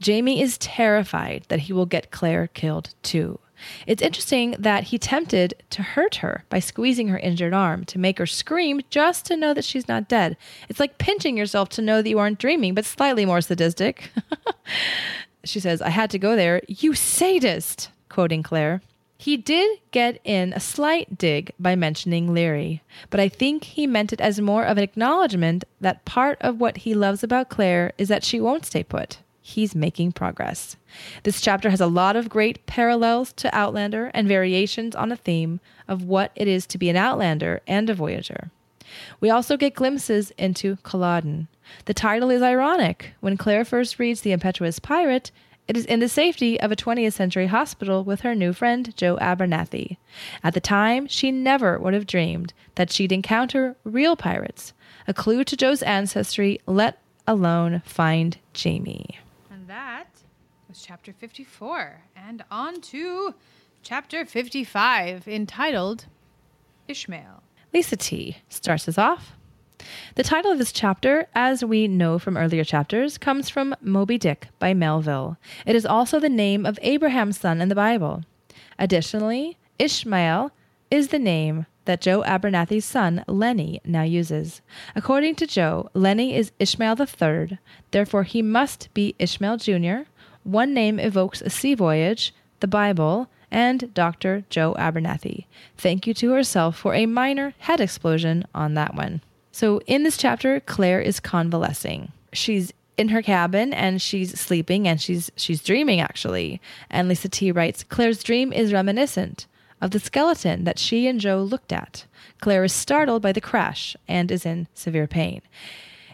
Jamie 0.00 0.40
is 0.40 0.56
terrified 0.56 1.44
that 1.48 1.60
he 1.60 1.74
will 1.74 1.84
get 1.84 2.10
Claire 2.10 2.46
killed 2.46 2.94
too. 3.02 3.38
It's 3.86 4.02
interesting 4.02 4.56
that 4.58 4.84
he 4.84 4.98
tempted 4.98 5.54
to 5.70 5.82
hurt 5.82 6.16
her 6.16 6.44
by 6.48 6.58
squeezing 6.58 7.08
her 7.08 7.18
injured 7.18 7.54
arm 7.54 7.84
to 7.86 7.98
make 7.98 8.18
her 8.18 8.26
scream 8.26 8.80
just 8.90 9.26
to 9.26 9.36
know 9.36 9.54
that 9.54 9.64
she's 9.64 9.88
not 9.88 10.08
dead. 10.08 10.36
It's 10.68 10.80
like 10.80 10.98
pinching 10.98 11.36
yourself 11.36 11.68
to 11.70 11.82
know 11.82 12.02
that 12.02 12.08
you 12.08 12.18
aren't 12.18 12.38
dreaming, 12.38 12.74
but 12.74 12.84
slightly 12.84 13.24
more 13.24 13.40
sadistic. 13.40 14.10
she 15.44 15.60
says, 15.60 15.82
I 15.82 15.90
had 15.90 16.10
to 16.10 16.18
go 16.18 16.36
there. 16.36 16.62
You 16.68 16.94
sadist, 16.94 17.90
quoting 18.08 18.42
Claire. 18.42 18.82
He 19.22 19.36
did 19.36 19.78
get 19.92 20.20
in 20.24 20.52
a 20.52 20.58
slight 20.58 21.16
dig 21.16 21.52
by 21.60 21.76
mentioning 21.76 22.30
Laoghaire, 22.30 22.80
but 23.08 23.20
I 23.20 23.28
think 23.28 23.62
he 23.62 23.86
meant 23.86 24.12
it 24.12 24.20
as 24.20 24.40
more 24.40 24.64
of 24.64 24.78
an 24.78 24.82
acknowledgement 24.82 25.62
that 25.80 26.04
part 26.04 26.38
of 26.40 26.60
what 26.60 26.78
he 26.78 26.92
loves 26.92 27.22
about 27.22 27.48
Claire 27.48 27.92
is 27.98 28.08
that 28.08 28.24
she 28.24 28.40
won't 28.40 28.66
stay 28.66 28.82
put. 28.82 29.18
He's 29.44 29.74
making 29.74 30.12
progress. 30.12 30.76
This 31.24 31.40
chapter 31.40 31.68
has 31.68 31.80
a 31.80 31.86
lot 31.88 32.14
of 32.14 32.28
great 32.28 32.64
parallels 32.64 33.32
to 33.34 33.54
Outlander 33.54 34.12
and 34.14 34.28
variations 34.28 34.94
on 34.94 35.10
a 35.10 35.16
theme 35.16 35.58
of 35.88 36.04
what 36.04 36.30
it 36.36 36.46
is 36.46 36.64
to 36.68 36.78
be 36.78 36.88
an 36.88 36.96
Outlander 36.96 37.60
and 37.66 37.90
a 37.90 37.94
Voyager. 37.94 38.52
We 39.20 39.30
also 39.30 39.56
get 39.56 39.74
glimpses 39.74 40.30
into 40.38 40.76
Culloden. 40.84 41.48
The 41.86 41.94
title 41.94 42.30
is 42.30 42.40
ironic. 42.40 43.14
When 43.20 43.36
Claire 43.36 43.64
first 43.64 43.98
reads 43.98 44.20
The 44.20 44.32
Impetuous 44.32 44.78
Pirate, 44.78 45.32
it 45.66 45.76
is 45.76 45.86
in 45.86 46.00
the 46.00 46.08
safety 46.08 46.60
of 46.60 46.70
a 46.70 46.76
20th 46.76 47.14
century 47.14 47.46
hospital 47.46 48.04
with 48.04 48.20
her 48.20 48.34
new 48.34 48.52
friend, 48.52 48.94
Joe 48.96 49.16
Abernathy. 49.20 49.96
At 50.44 50.54
the 50.54 50.60
time, 50.60 51.06
she 51.06 51.32
never 51.32 51.78
would 51.78 51.94
have 51.94 52.06
dreamed 52.06 52.52
that 52.74 52.92
she'd 52.92 53.12
encounter 53.12 53.76
real 53.82 54.14
pirates, 54.14 54.72
a 55.08 55.14
clue 55.14 55.42
to 55.44 55.56
Joe's 55.56 55.82
ancestry, 55.82 56.60
let 56.66 57.00
alone 57.26 57.82
find 57.84 58.38
Jamie. 58.52 59.18
Was 60.72 60.80
chapter 60.80 61.12
54. 61.12 62.00
And 62.16 62.42
on 62.50 62.80
to 62.80 63.34
chapter 63.82 64.24
55, 64.24 65.28
entitled 65.28 66.06
Ishmael. 66.88 67.42
Lisa 67.74 67.94
T 67.98 68.38
starts 68.48 68.88
us 68.88 68.96
off 68.96 69.32
the 70.14 70.22
title 70.22 70.50
of 70.50 70.56
this 70.56 70.72
chapter, 70.72 71.26
as 71.34 71.62
we 71.62 71.88
know 71.88 72.18
from 72.18 72.38
earlier 72.38 72.64
chapters, 72.64 73.18
comes 73.18 73.50
from 73.50 73.74
Moby 73.82 74.16
Dick 74.16 74.48
by 74.58 74.72
Melville. 74.72 75.36
It 75.66 75.76
is 75.76 75.84
also 75.84 76.18
the 76.18 76.30
name 76.30 76.64
of 76.64 76.78
Abraham's 76.80 77.38
son 77.38 77.60
in 77.60 77.68
the 77.68 77.74
Bible. 77.74 78.22
Additionally, 78.78 79.58
Ishmael 79.78 80.52
is 80.90 81.08
the 81.08 81.18
name 81.18 81.66
that 81.84 82.00
Joe 82.00 82.22
Abernathy's 82.22 82.84
son, 82.84 83.24
Lenny, 83.26 83.80
now 83.84 84.02
uses. 84.02 84.62
According 84.94 85.34
to 85.36 85.46
Joe, 85.46 85.90
Lenny 85.94 86.34
is 86.34 86.52
Ishmael 86.58 86.96
III, 86.98 87.58
therefore 87.90 88.22
he 88.22 88.40
must 88.40 88.88
be 88.94 89.14
Ishmael 89.18 89.56
Jr. 89.56 90.02
One 90.44 90.74
name 90.74 90.98
evokes 90.98 91.40
a 91.40 91.50
sea 91.50 91.74
voyage, 91.74 92.34
the 92.60 92.66
Bible, 92.66 93.28
and 93.50 93.92
Dr. 93.94 94.44
Joe 94.50 94.74
Abernathy. 94.78 95.44
Thank 95.76 96.06
you 96.06 96.14
to 96.14 96.30
herself 96.32 96.76
for 96.76 96.94
a 96.94 97.06
minor 97.06 97.54
head 97.58 97.80
explosion 97.80 98.44
on 98.54 98.74
that 98.74 98.94
one. 98.94 99.20
So 99.52 99.80
in 99.86 100.02
this 100.02 100.16
chapter, 100.16 100.60
Claire 100.60 101.00
is 101.00 101.20
convalescing. 101.20 102.12
She's 102.32 102.72
in 102.96 103.08
her 103.08 103.22
cabin 103.22 103.72
and 103.72 104.00
she's 104.00 104.38
sleeping 104.38 104.88
and 104.88 105.00
she's 105.00 105.30
she's 105.36 105.62
dreaming 105.62 106.00
actually. 106.00 106.60
And 106.90 107.08
Lisa 107.08 107.28
T 107.28 107.52
writes, 107.52 107.84
Claire's 107.84 108.22
dream 108.22 108.52
is 108.52 108.72
reminiscent 108.72 109.46
of 109.80 109.90
the 109.90 110.00
skeleton 110.00 110.64
that 110.64 110.78
she 110.78 111.06
and 111.06 111.20
Joe 111.20 111.42
looked 111.42 111.72
at. 111.72 112.06
Claire 112.40 112.64
is 112.64 112.72
startled 112.72 113.22
by 113.22 113.32
the 113.32 113.40
crash 113.40 113.96
and 114.08 114.30
is 114.30 114.46
in 114.46 114.68
severe 114.74 115.06
pain. 115.06 115.42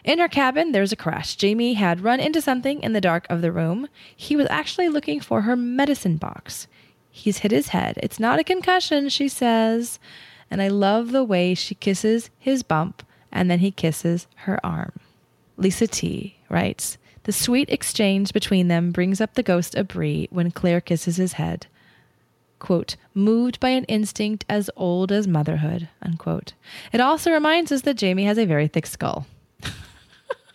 In 0.03 0.19
her 0.19 0.27
cabin, 0.27 0.71
there's 0.71 0.91
a 0.91 0.97
crash. 0.97 1.35
Jamie 1.35 1.73
had 1.73 2.01
run 2.01 2.19
into 2.19 2.41
something 2.41 2.81
in 2.81 2.93
the 2.93 3.01
dark 3.01 3.25
of 3.29 3.41
the 3.41 3.51
room. 3.51 3.87
He 4.15 4.35
was 4.35 4.47
actually 4.49 4.89
looking 4.89 5.19
for 5.19 5.41
her 5.41 5.55
medicine 5.55 6.17
box. 6.17 6.67
He's 7.11 7.39
hit 7.39 7.51
his 7.51 7.69
head. 7.69 7.99
It's 8.01 8.19
not 8.19 8.39
a 8.39 8.43
concussion, 8.43 9.09
she 9.09 9.27
says. 9.27 9.99
And 10.49 10.61
I 10.61 10.67
love 10.67 11.11
the 11.11 11.23
way 11.23 11.53
she 11.53 11.75
kisses 11.75 12.29
his 12.39 12.63
bump 12.63 13.03
and 13.31 13.49
then 13.49 13.59
he 13.59 13.71
kisses 13.71 14.27
her 14.35 14.63
arm. 14.65 14.93
Lisa 15.57 15.87
T 15.87 16.37
writes, 16.49 16.97
The 17.23 17.31
sweet 17.31 17.69
exchange 17.69 18.33
between 18.33 18.67
them 18.67 18.91
brings 18.91 19.21
up 19.21 19.33
the 19.33 19.43
ghost 19.43 19.75
of 19.75 19.89
Bree 19.89 20.27
when 20.31 20.51
Claire 20.51 20.81
kisses 20.81 21.17
his 21.17 21.33
head. 21.33 21.67
Quote, 22.59 22.95
moved 23.13 23.59
by 23.59 23.69
an 23.69 23.85
instinct 23.85 24.45
as 24.49 24.69
old 24.75 25.11
as 25.11 25.27
motherhood, 25.27 25.87
unquote. 26.01 26.53
It 26.91 26.99
also 26.99 27.31
reminds 27.31 27.71
us 27.71 27.81
that 27.83 27.97
Jamie 27.97 28.25
has 28.25 28.37
a 28.37 28.45
very 28.45 28.67
thick 28.67 28.85
skull. 28.85 29.27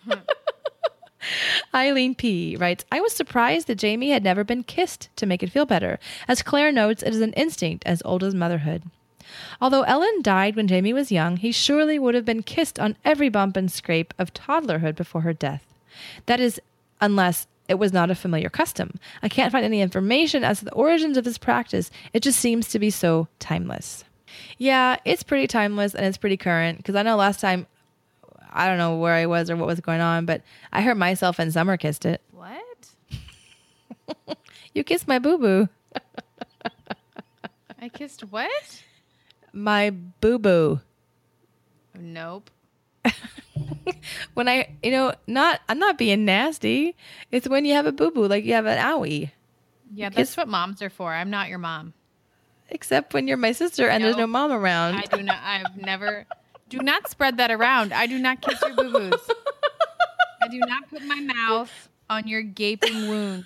Eileen 1.73 2.15
P. 2.15 2.55
writes, 2.55 2.85
I 2.91 3.01
was 3.01 3.13
surprised 3.13 3.67
that 3.67 3.75
Jamie 3.75 4.11
had 4.11 4.23
never 4.23 4.43
been 4.43 4.63
kissed 4.63 5.09
to 5.15 5.25
make 5.25 5.41
it 5.43 5.51
feel 5.51 5.65
better. 5.65 5.99
As 6.27 6.43
Claire 6.43 6.71
notes, 6.71 7.03
it 7.03 7.13
is 7.13 7.21
an 7.21 7.33
instinct 7.33 7.83
as 7.85 8.01
old 8.05 8.23
as 8.23 8.35
motherhood. 8.35 8.83
Although 9.59 9.83
Ellen 9.83 10.21
died 10.21 10.55
when 10.55 10.67
Jamie 10.67 10.93
was 10.93 11.11
young, 11.11 11.37
he 11.37 11.51
surely 11.51 11.97
would 11.97 12.15
have 12.15 12.25
been 12.25 12.43
kissed 12.43 12.79
on 12.79 12.95
every 13.03 13.29
bump 13.29 13.57
and 13.57 13.71
scrape 13.71 14.13
of 14.17 14.33
toddlerhood 14.33 14.95
before 14.95 15.21
her 15.21 15.33
death. 15.33 15.65
That 16.25 16.39
is, 16.39 16.61
unless 17.01 17.47
it 17.67 17.79
was 17.79 17.91
not 17.91 18.11
a 18.11 18.15
familiar 18.15 18.49
custom. 18.49 18.99
I 19.23 19.29
can't 19.29 19.51
find 19.51 19.65
any 19.65 19.81
information 19.81 20.43
as 20.43 20.59
to 20.59 20.65
the 20.65 20.73
origins 20.73 21.17
of 21.17 21.23
this 21.23 21.37
practice. 21.37 21.89
It 22.13 22.21
just 22.21 22.39
seems 22.39 22.67
to 22.69 22.79
be 22.79 22.89
so 22.89 23.27
timeless. 23.39 24.03
Yeah, 24.57 24.97
it's 25.05 25.23
pretty 25.23 25.47
timeless 25.47 25.95
and 25.95 26.05
it's 26.05 26.17
pretty 26.17 26.37
current 26.37 26.77
because 26.77 26.95
I 26.95 27.03
know 27.03 27.15
last 27.15 27.39
time, 27.39 27.67
I 28.55 28.67
don't 28.67 28.77
know 28.77 28.95
where 28.95 29.13
I 29.13 29.25
was 29.25 29.49
or 29.49 29.55
what 29.57 29.67
was 29.67 29.81
going 29.81 30.01
on, 30.01 30.25
but 30.25 30.41
I 30.71 30.81
heard 30.81 30.97
myself 30.97 31.39
and 31.39 31.51
Summer 31.51 31.75
kissed 31.77 32.05
it. 32.05 32.21
What? 32.31 32.63
you 34.73 34.83
kissed 34.83 35.07
my 35.07 35.19
boo 35.19 35.37
boo. 35.37 35.69
I 37.81 37.89
kissed 37.89 38.21
what? 38.21 38.83
My 39.53 39.89
boo 39.91 40.39
boo. 40.39 40.79
Nope. 41.99 42.49
When 44.33 44.49
I, 44.49 44.75
you 44.83 44.91
know, 44.91 45.13
not, 45.27 45.61
I'm 45.69 45.79
not 45.79 45.97
being 45.97 46.25
nasty. 46.25 46.95
It's 47.31 47.47
when 47.47 47.63
you 47.63 47.73
have 47.73 47.85
a 47.85 47.91
boo 47.91 48.11
boo, 48.11 48.27
like 48.27 48.43
you 48.43 48.53
have 48.53 48.65
an 48.65 48.77
owie. 48.77 49.31
Yeah, 49.93 50.09
Kiss- 50.09 50.15
that's 50.15 50.37
what 50.37 50.47
moms 50.49 50.81
are 50.81 50.89
for. 50.89 51.13
I'm 51.13 51.29
not 51.29 51.47
your 51.47 51.57
mom. 51.57 51.93
Except 52.69 53.13
when 53.13 53.27
you're 53.27 53.37
my 53.37 53.51
sister 53.53 53.87
and 53.87 54.03
there's 54.03 54.17
no 54.17 54.27
mom 54.27 54.51
around. 54.51 54.95
I 54.95 55.03
do 55.03 55.21
not. 55.23 55.37
I've 55.41 55.77
never. 55.77 56.25
Do 56.69 56.79
not 56.79 57.09
spread 57.09 57.37
that 57.37 57.51
around. 57.51 57.93
I 57.93 58.07
do 58.07 58.17
not 58.17 58.41
kiss 58.41 58.59
your 58.61 58.75
boo 58.75 58.91
boos. 58.91 59.21
I 60.41 60.47
do 60.47 60.59
not 60.59 60.89
put 60.89 61.03
my 61.03 61.19
mouth 61.19 61.89
on 62.09 62.27
your 62.27 62.41
gaping 62.41 63.07
wound. 63.07 63.45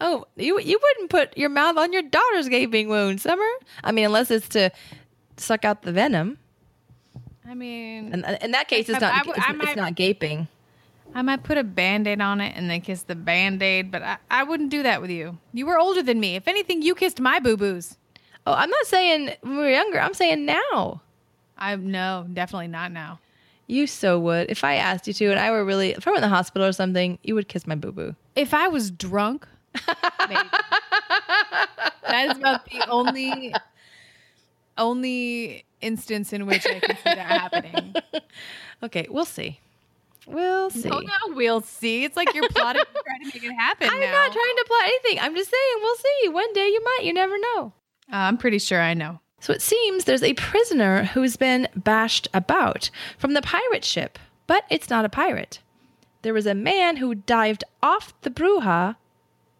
Oh, 0.00 0.26
you 0.36 0.60
you 0.60 0.78
wouldn't 0.80 1.10
put 1.10 1.36
your 1.36 1.48
mouth 1.48 1.76
on 1.76 1.92
your 1.92 2.02
daughter's 2.02 2.48
gaping 2.48 2.88
wound, 2.88 3.20
Summer? 3.20 3.48
I 3.82 3.92
mean, 3.92 4.04
unless 4.04 4.30
it's 4.30 4.48
to 4.50 4.70
suck 5.36 5.64
out 5.64 5.82
the 5.82 5.92
venom. 5.92 6.38
I 7.46 7.54
mean, 7.54 8.12
And 8.12 8.24
uh, 8.24 8.38
in 8.40 8.52
that 8.52 8.68
case, 8.68 8.88
it's 8.88 9.00
not 9.00 9.12
I 9.12 9.28
it's, 9.28 9.38
I 9.38 9.54
it's 9.62 9.76
not 9.76 9.94
gaping. 9.96 10.46
I 11.14 11.22
might 11.22 11.42
put 11.42 11.58
a 11.58 11.64
band 11.64 12.06
aid 12.06 12.20
on 12.20 12.40
it 12.40 12.54
and 12.56 12.70
then 12.70 12.80
kiss 12.80 13.02
the 13.02 13.16
band 13.16 13.60
aid, 13.62 13.90
but 13.90 14.02
I, 14.02 14.18
I 14.30 14.44
wouldn't 14.44 14.70
do 14.70 14.84
that 14.84 15.00
with 15.02 15.10
you. 15.10 15.38
You 15.52 15.66
were 15.66 15.76
older 15.76 16.02
than 16.02 16.20
me. 16.20 16.36
If 16.36 16.46
anything, 16.46 16.82
you 16.82 16.94
kissed 16.94 17.18
my 17.18 17.40
boo 17.40 17.56
boos. 17.56 17.96
Oh, 18.46 18.52
I'm 18.52 18.70
not 18.70 18.86
saying 18.86 19.32
when 19.40 19.56
we 19.56 19.62
were 19.62 19.70
younger. 19.70 19.98
I'm 19.98 20.14
saying 20.14 20.46
now. 20.46 21.02
I 21.60 21.76
no, 21.76 22.26
definitely 22.32 22.68
not 22.68 22.92
now. 22.92 23.20
You 23.66 23.86
so 23.86 24.18
would. 24.18 24.50
If 24.50 24.64
I 24.64 24.76
asked 24.76 25.06
you 25.06 25.12
to, 25.12 25.30
and 25.30 25.38
I 25.38 25.50
were 25.52 25.64
really, 25.64 25.90
if 25.90 26.06
I 26.06 26.10
were 26.10 26.16
in 26.16 26.22
the 26.22 26.28
hospital 26.28 26.66
or 26.66 26.72
something, 26.72 27.18
you 27.22 27.34
would 27.36 27.48
kiss 27.48 27.66
my 27.66 27.76
boo 27.76 27.92
boo. 27.92 28.16
If 28.34 28.52
I 28.52 28.66
was 28.68 28.90
drunk, 28.90 29.46
maybe. 30.28 30.48
that 32.08 32.30
is 32.30 32.38
about 32.38 32.64
the 32.64 32.84
only 32.88 33.54
only 34.76 35.64
instance 35.80 36.32
in 36.32 36.46
which 36.46 36.66
I 36.66 36.80
can 36.80 36.96
see 36.96 37.02
that 37.04 37.18
happening. 37.18 37.94
Okay, 38.82 39.06
we'll 39.10 39.26
see. 39.26 39.60
We'll 40.26 40.70
see. 40.70 40.88
Oh 40.90 41.00
no, 41.00 41.34
we'll 41.34 41.60
see. 41.60 42.04
It's 42.04 42.16
like 42.16 42.32
you're 42.34 42.48
plotting 42.48 42.82
to 42.82 43.02
try 43.04 43.18
to 43.18 43.24
make 43.26 43.44
it 43.44 43.52
happen. 43.52 43.88
I'm 43.90 44.00
now. 44.00 44.10
not 44.10 44.32
trying 44.32 44.56
to 44.56 44.64
plot 44.66 44.82
anything. 44.84 45.18
I'm 45.20 45.34
just 45.36 45.50
saying 45.50 45.82
we'll 45.82 45.96
see. 45.96 46.28
One 46.30 46.52
day 46.54 46.66
you 46.68 46.82
might. 46.82 47.04
You 47.04 47.12
never 47.12 47.36
know. 47.38 47.72
Uh, 48.12 48.16
I'm 48.16 48.38
pretty 48.38 48.58
sure 48.58 48.80
I 48.80 48.94
know. 48.94 49.20
So 49.40 49.52
it 49.52 49.62
seems 49.62 50.04
there's 50.04 50.22
a 50.22 50.34
prisoner 50.34 51.04
who's 51.04 51.36
been 51.36 51.66
bashed 51.74 52.28
about 52.34 52.90
from 53.18 53.32
the 53.32 53.42
pirate 53.42 53.84
ship, 53.84 54.18
but 54.46 54.64
it's 54.70 54.90
not 54.90 55.06
a 55.06 55.08
pirate. 55.08 55.60
There 56.22 56.34
was 56.34 56.46
a 56.46 56.54
man 56.54 56.98
who 56.98 57.14
dived 57.14 57.64
off 57.82 58.12
the 58.20 58.30
Bruja 58.30 58.96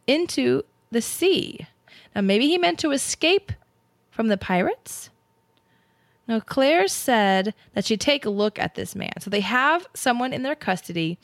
into 0.07 0.63
the 0.91 1.01
sea. 1.01 1.67
Now, 2.15 2.21
maybe 2.21 2.47
he 2.47 2.59
meant 2.59 2.79
to 2.81 2.91
escape 2.91 3.53
from 4.11 4.29
the 4.29 4.37
pirates. 4.37 5.09
Now, 6.29 6.41
Claire 6.41 6.87
said 6.87 7.55
that 7.73 7.87
she'd 7.87 8.01
take 8.01 8.25
a 8.25 8.31
look 8.31 8.59
at 8.59 8.75
this 8.75 8.95
man. 8.95 9.21
So 9.21 9.31
they 9.31 9.41
have 9.41 9.87
someone 9.95 10.33
in 10.33 10.43
their 10.43 10.55
custody. 10.55 11.19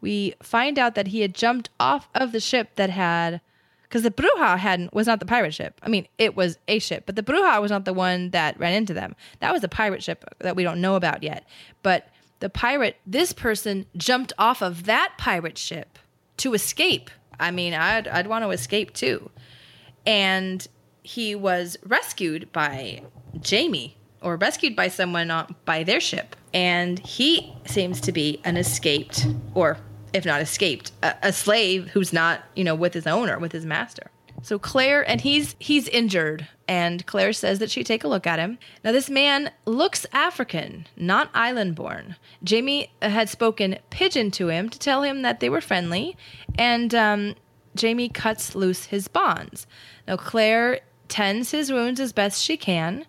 We 0.00 0.34
find 0.42 0.78
out 0.78 0.94
that 0.94 1.08
he 1.08 1.22
had 1.22 1.34
jumped 1.34 1.70
off 1.80 2.08
of 2.14 2.32
the 2.32 2.40
ship 2.40 2.74
that 2.74 2.90
had 2.90 3.40
because 3.92 4.04
the 4.04 4.10
Bruja 4.10 4.56
hadn't 4.56 4.94
was 4.94 5.06
not 5.06 5.20
the 5.20 5.26
pirate 5.26 5.52
ship. 5.52 5.78
I 5.82 5.90
mean, 5.90 6.08
it 6.16 6.34
was 6.34 6.56
a 6.66 6.78
ship, 6.78 7.02
but 7.04 7.14
the 7.14 7.22
Bruja 7.22 7.60
was 7.60 7.70
not 7.70 7.84
the 7.84 7.92
one 7.92 8.30
that 8.30 8.58
ran 8.58 8.72
into 8.72 8.94
them. 8.94 9.14
That 9.40 9.52
was 9.52 9.62
a 9.62 9.68
pirate 9.68 10.02
ship 10.02 10.24
that 10.38 10.56
we 10.56 10.62
don't 10.62 10.80
know 10.80 10.94
about 10.94 11.22
yet. 11.22 11.46
But 11.82 12.08
the 12.40 12.48
pirate, 12.48 12.96
this 13.06 13.34
person 13.34 13.84
jumped 13.94 14.32
off 14.38 14.62
of 14.62 14.84
that 14.84 15.12
pirate 15.18 15.58
ship 15.58 15.98
to 16.38 16.54
escape. 16.54 17.10
I 17.38 17.50
mean, 17.50 17.74
I'd 17.74 18.08
I'd 18.08 18.28
want 18.28 18.44
to 18.44 18.50
escape 18.50 18.94
too. 18.94 19.30
And 20.06 20.66
he 21.02 21.34
was 21.34 21.76
rescued 21.84 22.50
by 22.50 23.02
Jamie 23.40 23.98
or 24.22 24.36
rescued 24.36 24.74
by 24.74 24.88
someone 24.88 25.30
on, 25.30 25.54
by 25.66 25.82
their 25.82 26.00
ship. 26.00 26.34
And 26.54 26.98
he 27.00 27.52
seems 27.66 28.00
to 28.02 28.12
be 28.12 28.40
an 28.44 28.56
escaped 28.56 29.26
or 29.54 29.76
if 30.12 30.24
not 30.24 30.40
escaped, 30.40 30.92
a, 31.02 31.14
a 31.22 31.32
slave 31.32 31.88
who's 31.88 32.12
not, 32.12 32.42
you 32.54 32.64
know, 32.64 32.74
with 32.74 32.94
his 32.94 33.06
owner, 33.06 33.38
with 33.38 33.52
his 33.52 33.66
master. 33.66 34.10
So 34.42 34.58
Claire 34.58 35.08
and 35.08 35.20
he's 35.20 35.54
he's 35.60 35.88
injured 35.88 36.48
and 36.66 37.06
Claire 37.06 37.32
says 37.32 37.58
that 37.60 37.70
she 37.70 37.84
take 37.84 38.02
a 38.02 38.08
look 38.08 38.26
at 38.26 38.38
him. 38.38 38.58
Now 38.82 38.90
this 38.90 39.08
man 39.08 39.52
looks 39.66 40.06
African, 40.12 40.86
not 40.96 41.30
island 41.32 41.74
born. 41.74 42.16
Jamie 42.42 42.90
had 43.00 43.28
spoken 43.28 43.78
pidgin 43.90 44.30
to 44.32 44.48
him 44.48 44.68
to 44.68 44.78
tell 44.78 45.02
him 45.02 45.22
that 45.22 45.40
they 45.40 45.48
were 45.48 45.60
friendly 45.60 46.16
and 46.58 46.94
um, 46.94 47.34
Jamie 47.76 48.08
cuts 48.08 48.54
loose 48.54 48.86
his 48.86 49.06
bonds. 49.06 49.66
Now 50.08 50.16
Claire 50.16 50.80
tends 51.08 51.50
his 51.50 51.70
wounds 51.70 52.00
as 52.00 52.12
best 52.12 52.42
she 52.42 52.56
can 52.56 53.06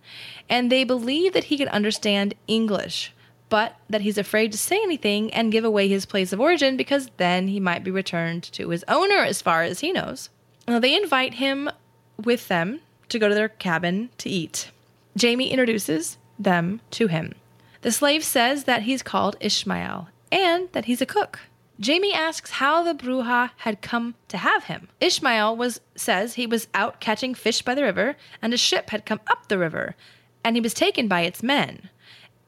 and 0.49 0.71
they 0.71 0.83
believe 0.83 1.33
that 1.33 1.45
he 1.45 1.57
can 1.57 1.69
understand 1.69 2.35
English 2.47 3.12
but 3.53 3.77
that 3.87 4.01
he's 4.01 4.17
afraid 4.17 4.51
to 4.51 4.57
say 4.57 4.77
anything 4.81 5.31
and 5.31 5.51
give 5.51 5.63
away 5.63 5.87
his 5.87 6.07
place 6.07 6.33
of 6.33 6.41
origin 6.41 6.75
because 6.75 7.11
then 7.17 7.49
he 7.49 7.59
might 7.59 7.83
be 7.83 7.91
returned 7.91 8.41
to 8.41 8.69
his 8.69 8.83
owner 8.87 9.17
as 9.17 9.43
far 9.43 9.61
as 9.61 9.81
he 9.81 9.91
knows. 9.91 10.31
Now, 10.67 10.79
they 10.79 10.95
invite 10.95 11.35
him 11.35 11.69
with 12.17 12.47
them 12.47 12.79
to 13.09 13.19
go 13.19 13.29
to 13.29 13.35
their 13.35 13.49
cabin 13.49 14.09
to 14.17 14.27
eat. 14.27 14.71
Jamie 15.15 15.51
introduces 15.51 16.17
them 16.39 16.81
to 16.89 17.05
him. 17.05 17.35
The 17.81 17.91
slave 17.91 18.23
says 18.23 18.63
that 18.63 18.81
he's 18.81 19.03
called 19.03 19.37
Ishmael 19.39 20.07
and 20.31 20.69
that 20.71 20.85
he's 20.85 21.03
a 21.03 21.05
cook. 21.05 21.41
Jamie 21.79 22.11
asks 22.11 22.53
how 22.53 22.81
the 22.81 22.95
Bruja 22.95 23.51
had 23.57 23.83
come 23.83 24.15
to 24.29 24.37
have 24.37 24.63
him. 24.63 24.87
Ishmael 24.99 25.55
was 25.55 25.79
says 25.93 26.33
he 26.33 26.47
was 26.47 26.67
out 26.73 26.99
catching 26.99 27.35
fish 27.35 27.61
by 27.61 27.75
the 27.75 27.83
river 27.83 28.15
and 28.41 28.51
a 28.51 28.57
ship 28.57 28.89
had 28.89 29.05
come 29.05 29.21
up 29.27 29.47
the 29.47 29.59
river 29.59 29.95
and 30.43 30.55
he 30.55 30.61
was 30.61 30.73
taken 30.73 31.07
by 31.07 31.21
its 31.21 31.43
men. 31.43 31.91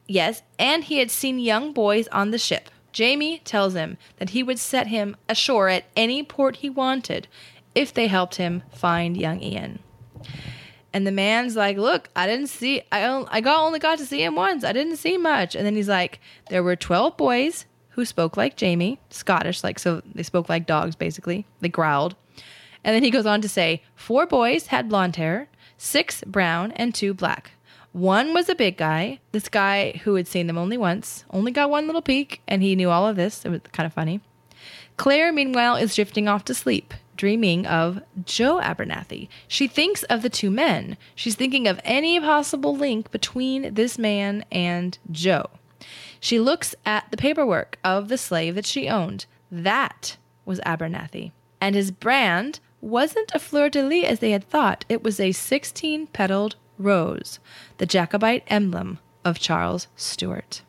Yes, 0.06 0.42
and 0.58 0.84
he 0.84 0.98
had 0.98 1.10
seen 1.10 1.38
young 1.38 1.72
boys 1.72 2.06
on 2.08 2.30
the 2.30 2.38
ship. 2.38 2.70
Jamie 2.92 3.40
tells 3.44 3.74
him 3.74 3.98
that 4.18 4.30
he 4.30 4.42
would 4.42 4.58
set 4.58 4.86
him 4.86 5.16
ashore 5.28 5.68
at 5.68 5.84
any 5.96 6.22
port 6.22 6.56
he 6.56 6.70
wanted 6.70 7.28
if 7.74 7.92
they 7.92 8.06
helped 8.06 8.36
him 8.36 8.62
find 8.72 9.16
young 9.16 9.42
Ian. 9.42 9.80
And 10.92 11.06
the 11.06 11.12
man's 11.12 11.56
like, 11.56 11.76
"Look, 11.76 12.08
I 12.16 12.26
didn't 12.26 12.46
see. 12.46 12.82
I 12.90 13.06
on- 13.06 13.28
I 13.30 13.42
got 13.42 13.58
only 13.60 13.78
got 13.78 13.98
to 13.98 14.06
see 14.06 14.22
him 14.22 14.34
once. 14.34 14.64
I 14.64 14.72
didn't 14.72 14.96
see 14.96 15.18
much." 15.18 15.54
And 15.54 15.66
then 15.66 15.74
he's 15.76 15.88
like, 15.88 16.20
"There 16.48 16.62
were 16.62 16.76
twelve 16.76 17.18
boys 17.18 17.66
who 17.90 18.04
spoke 18.06 18.36
like 18.36 18.56
Jamie, 18.56 18.98
Scottish, 19.10 19.62
like 19.62 19.78
so 19.78 20.00
they 20.14 20.22
spoke 20.22 20.48
like 20.48 20.66
dogs, 20.66 20.96
basically. 20.96 21.44
They 21.60 21.68
growled." 21.68 22.14
And 22.82 22.94
then 22.94 23.02
he 23.02 23.10
goes 23.10 23.26
on 23.26 23.40
to 23.42 23.48
say, 23.48 23.82
four 23.96 24.26
boys 24.26 24.68
had 24.68 24.88
blonde 24.88 25.16
hair, 25.16 25.48
six 25.76 26.22
brown, 26.24 26.70
and 26.72 26.94
two 26.94 27.12
black. 27.12 27.50
One 27.96 28.34
was 28.34 28.50
a 28.50 28.54
big 28.54 28.76
guy. 28.76 29.20
This 29.32 29.48
guy 29.48 30.02
who 30.04 30.16
had 30.16 30.28
seen 30.28 30.48
them 30.48 30.58
only 30.58 30.76
once, 30.76 31.24
only 31.30 31.50
got 31.50 31.70
one 31.70 31.86
little 31.86 32.02
peek, 32.02 32.42
and 32.46 32.62
he 32.62 32.76
knew 32.76 32.90
all 32.90 33.08
of 33.08 33.16
this. 33.16 33.42
It 33.42 33.48
was 33.48 33.62
kind 33.72 33.86
of 33.86 33.94
funny. 33.94 34.20
Claire, 34.98 35.32
meanwhile, 35.32 35.76
is 35.76 35.94
drifting 35.94 36.28
off 36.28 36.44
to 36.44 36.52
sleep, 36.52 36.92
dreaming 37.16 37.64
of 37.64 38.02
Joe 38.22 38.60
Abernathy. 38.62 39.28
She 39.48 39.66
thinks 39.66 40.02
of 40.02 40.20
the 40.20 40.28
two 40.28 40.50
men. 40.50 40.98
She's 41.14 41.36
thinking 41.36 41.66
of 41.66 41.80
any 41.84 42.20
possible 42.20 42.76
link 42.76 43.10
between 43.10 43.72
this 43.72 43.96
man 43.96 44.44
and 44.52 44.98
Joe. 45.10 45.48
She 46.20 46.38
looks 46.38 46.74
at 46.84 47.10
the 47.10 47.16
paperwork 47.16 47.78
of 47.82 48.08
the 48.08 48.18
slave 48.18 48.56
that 48.56 48.66
she 48.66 48.90
owned. 48.90 49.24
That 49.50 50.18
was 50.44 50.60
Abernathy. 50.66 51.32
And 51.62 51.74
his 51.74 51.90
brand 51.90 52.60
wasn't 52.82 53.32
a 53.34 53.38
fleur 53.38 53.70
de 53.70 53.82
lis 53.82 54.04
as 54.04 54.18
they 54.18 54.32
had 54.32 54.44
thought. 54.44 54.84
It 54.90 55.02
was 55.02 55.18
a 55.18 55.32
16 55.32 56.08
petaled 56.08 56.56
rose, 56.78 57.38
the 57.78 57.86
Jacobite 57.86 58.44
emblem 58.48 58.98
of 59.24 59.38
Charles 59.38 59.88
Stuart. 59.96 60.62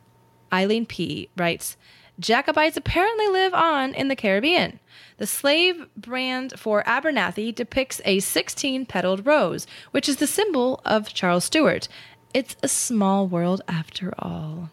Eileen 0.51 0.85
P. 0.85 1.29
writes 1.37 1.77
Jacobites 2.19 2.77
apparently 2.77 3.27
live 3.27 3.53
on 3.53 3.93
in 3.93 4.07
the 4.07 4.15
Caribbean. 4.15 4.79
The 5.17 5.27
slave 5.27 5.87
brand 5.95 6.59
for 6.59 6.83
Abernathy 6.83 7.53
depicts 7.53 8.01
a 8.05 8.19
16 8.19 8.85
petaled 8.85 9.25
rose, 9.25 9.67
which 9.91 10.09
is 10.09 10.17
the 10.17 10.27
symbol 10.27 10.81
of 10.83 11.13
Charles 11.13 11.45
Stuart. 11.45 11.87
It's 12.33 12.55
a 12.63 12.67
small 12.67 13.27
world 13.27 13.61
after 13.67 14.13
all. 14.19 14.69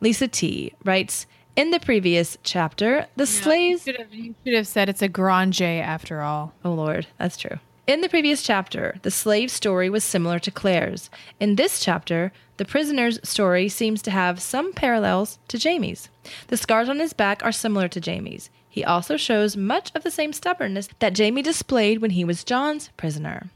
Lisa 0.00 0.28
T. 0.28 0.72
writes 0.84 1.26
In 1.56 1.70
the 1.70 1.80
previous 1.80 2.36
chapter, 2.42 3.06
the 3.16 3.26
slaves. 3.26 3.86
You 3.86 3.92
should, 3.92 4.00
have, 4.00 4.14
you 4.14 4.34
should 4.44 4.54
have 4.54 4.66
said 4.66 4.88
it's 4.88 5.02
a 5.02 5.08
Gronjay 5.08 5.80
after 5.80 6.20
all. 6.20 6.52
Oh, 6.64 6.72
Lord, 6.72 7.06
that's 7.18 7.36
true. 7.36 7.58
In 7.86 8.02
the 8.02 8.08
previous 8.08 8.42
chapter, 8.42 8.96
the 9.02 9.10
slave's 9.10 9.52
story 9.52 9.90
was 9.90 10.04
similar 10.04 10.38
to 10.40 10.50
Claire's. 10.50 11.10
In 11.40 11.56
this 11.56 11.80
chapter, 11.80 12.32
the 12.56 12.64
prisoner's 12.64 13.18
story 13.28 13.68
seems 13.68 14.02
to 14.02 14.10
have 14.10 14.40
some 14.40 14.72
parallels 14.72 15.38
to 15.48 15.58
Jamie's. 15.58 16.08
The 16.48 16.56
scars 16.56 16.88
on 16.88 17.00
his 17.00 17.12
back 17.12 17.42
are 17.42 17.50
similar 17.50 17.88
to 17.88 18.00
Jamie's. 18.00 18.50
He 18.68 18.84
also 18.84 19.16
shows 19.16 19.56
much 19.56 19.90
of 19.94 20.04
the 20.04 20.10
same 20.10 20.32
stubbornness 20.32 20.88
that 21.00 21.14
Jamie 21.14 21.42
displayed 21.42 22.00
when 22.00 22.12
he 22.12 22.24
was 22.24 22.44
John's 22.44 22.90
prisoner. 22.96 23.50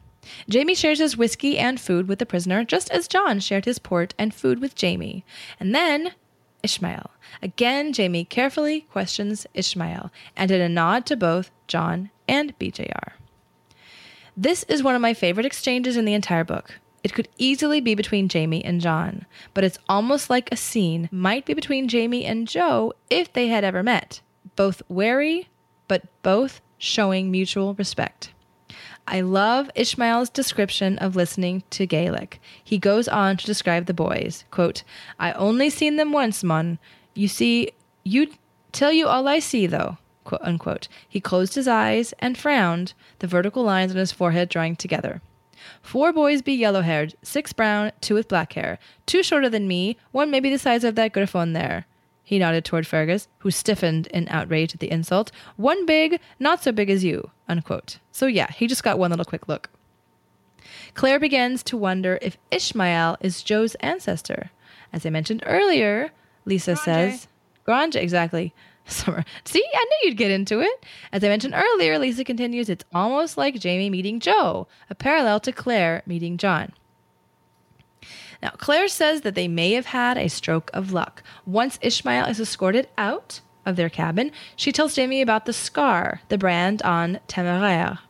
Jamie 0.48 0.74
shares 0.74 0.98
his 0.98 1.16
whiskey 1.16 1.58
and 1.58 1.78
food 1.78 2.08
with 2.08 2.18
the 2.18 2.26
prisoner, 2.26 2.64
just 2.64 2.90
as 2.90 3.06
John 3.06 3.38
shared 3.40 3.66
his 3.66 3.78
port 3.78 4.14
and 4.18 4.34
food 4.34 4.60
with 4.60 4.74
Jamie. 4.74 5.24
And 5.60 5.74
then 5.74 6.12
Ishmael. 6.62 7.10
Again, 7.42 7.92
Jamie 7.92 8.24
carefully 8.24 8.80
questions 8.80 9.46
Ishmael, 9.54 10.10
and 10.34 10.50
in 10.50 10.62
a 10.62 10.68
nod 10.68 11.04
to 11.06 11.16
both 11.16 11.50
John 11.68 12.10
and 12.26 12.58
BJR. 12.58 13.12
This 14.36 14.64
is 14.64 14.82
one 14.82 14.96
of 14.96 15.00
my 15.00 15.14
favorite 15.14 15.46
exchanges 15.46 15.96
in 15.96 16.04
the 16.04 16.14
entire 16.14 16.44
book. 16.44 16.80
It 17.04 17.14
could 17.14 17.28
easily 17.38 17.80
be 17.80 17.94
between 17.94 18.28
Jamie 18.28 18.64
and 18.64 18.80
John, 18.80 19.26
but 19.52 19.62
it's 19.62 19.78
almost 19.88 20.28
like 20.28 20.50
a 20.50 20.56
scene 20.56 21.08
might 21.12 21.44
be 21.44 21.54
between 21.54 21.86
Jamie 21.86 22.24
and 22.24 22.48
Joe 22.48 22.94
if 23.10 23.32
they 23.32 23.48
had 23.48 23.62
ever 23.62 23.82
met. 23.82 24.22
Both 24.56 24.82
wary, 24.88 25.48
but 25.86 26.02
both 26.22 26.60
showing 26.78 27.30
mutual 27.30 27.74
respect. 27.74 28.32
I 29.06 29.20
love 29.20 29.70
Ishmael's 29.74 30.30
description 30.30 30.98
of 30.98 31.14
listening 31.14 31.62
to 31.70 31.86
Gaelic. 31.86 32.40
He 32.62 32.78
goes 32.78 33.06
on 33.06 33.36
to 33.36 33.46
describe 33.46 33.86
the 33.86 33.94
boys. 33.94 34.44
Quote, 34.50 34.82
I 35.20 35.32
only 35.32 35.70
seen 35.70 35.96
them 35.96 36.10
once, 36.10 36.42
mon. 36.42 36.78
You 37.14 37.28
see, 37.28 37.72
you 38.02 38.28
tell 38.72 38.92
you 38.92 39.06
all 39.06 39.28
I 39.28 39.38
see, 39.38 39.66
though. 39.66 39.98
Quote, 40.24 40.40
unquote. 40.42 40.88
He 41.08 41.20
closed 41.20 41.54
his 41.54 41.68
eyes 41.68 42.14
and 42.18 42.36
frowned, 42.36 42.94
the 43.18 43.26
vertical 43.26 43.62
lines 43.62 43.92
on 43.92 43.98
his 43.98 44.12
forehead 44.12 44.48
drawing 44.48 44.76
together. 44.76 45.20
Four 45.80 46.12
boys 46.12 46.42
be 46.42 46.52
yellow 46.52 46.80
haired, 46.80 47.14
six 47.22 47.52
brown, 47.52 47.92
two 48.00 48.14
with 48.14 48.28
black 48.28 48.54
hair. 48.54 48.78
Two 49.06 49.22
shorter 49.22 49.48
than 49.48 49.68
me, 49.68 49.96
one 50.12 50.30
maybe 50.30 50.50
the 50.50 50.58
size 50.58 50.84
of 50.84 50.94
that 50.94 51.12
griffon 51.12 51.52
there. 51.52 51.86
He 52.22 52.38
nodded 52.38 52.64
toward 52.64 52.86
Fergus, 52.86 53.28
who 53.38 53.50
stiffened 53.50 54.06
in 54.08 54.28
outrage 54.28 54.72
at 54.72 54.80
the 54.80 54.90
insult. 54.90 55.30
One 55.56 55.84
big, 55.84 56.20
not 56.38 56.62
so 56.62 56.72
big 56.72 56.88
as 56.88 57.04
you. 57.04 57.30
Unquote. 57.48 57.98
So 58.12 58.26
yeah, 58.26 58.50
he 58.50 58.66
just 58.66 58.82
got 58.82 58.98
one 58.98 59.10
little 59.10 59.26
quick 59.26 59.46
look. 59.46 59.68
Claire 60.94 61.20
begins 61.20 61.62
to 61.64 61.76
wonder 61.76 62.18
if 62.22 62.38
Ishmael 62.50 63.18
is 63.20 63.42
Joe's 63.42 63.74
ancestor. 63.76 64.50
As 64.92 65.04
I 65.04 65.10
mentioned 65.10 65.42
earlier, 65.44 66.12
Lisa 66.46 66.72
Gronjay. 66.72 66.78
says, 66.78 67.28
Gronjay, 67.66 68.02
exactly. 68.02 68.54
Summer. 68.86 69.24
See, 69.44 69.64
I 69.74 69.84
knew 69.84 70.08
you'd 70.08 70.18
get 70.18 70.30
into 70.30 70.60
it. 70.60 70.84
As 71.12 71.24
I 71.24 71.28
mentioned 71.28 71.54
earlier, 71.54 71.98
Lisa 71.98 72.24
continues, 72.24 72.68
it's 72.68 72.84
almost 72.92 73.38
like 73.38 73.58
Jamie 73.58 73.90
meeting 73.90 74.20
Joe, 74.20 74.68
a 74.90 74.94
parallel 74.94 75.40
to 75.40 75.52
Claire 75.52 76.02
meeting 76.06 76.36
John. 76.36 76.72
Now, 78.42 78.50
Claire 78.58 78.88
says 78.88 79.22
that 79.22 79.34
they 79.34 79.48
may 79.48 79.72
have 79.72 79.86
had 79.86 80.18
a 80.18 80.28
stroke 80.28 80.70
of 80.74 80.92
luck. 80.92 81.22
Once 81.46 81.78
Ishmael 81.80 82.26
is 82.26 82.38
escorted 82.38 82.88
out 82.98 83.40
of 83.64 83.76
their 83.76 83.88
cabin, 83.88 84.32
she 84.54 84.70
tells 84.70 84.94
Jamie 84.94 85.22
about 85.22 85.46
the 85.46 85.54
scar, 85.54 86.20
the 86.28 86.36
brand 86.36 86.82
on 86.82 87.20
Temeraire. 87.26 88.00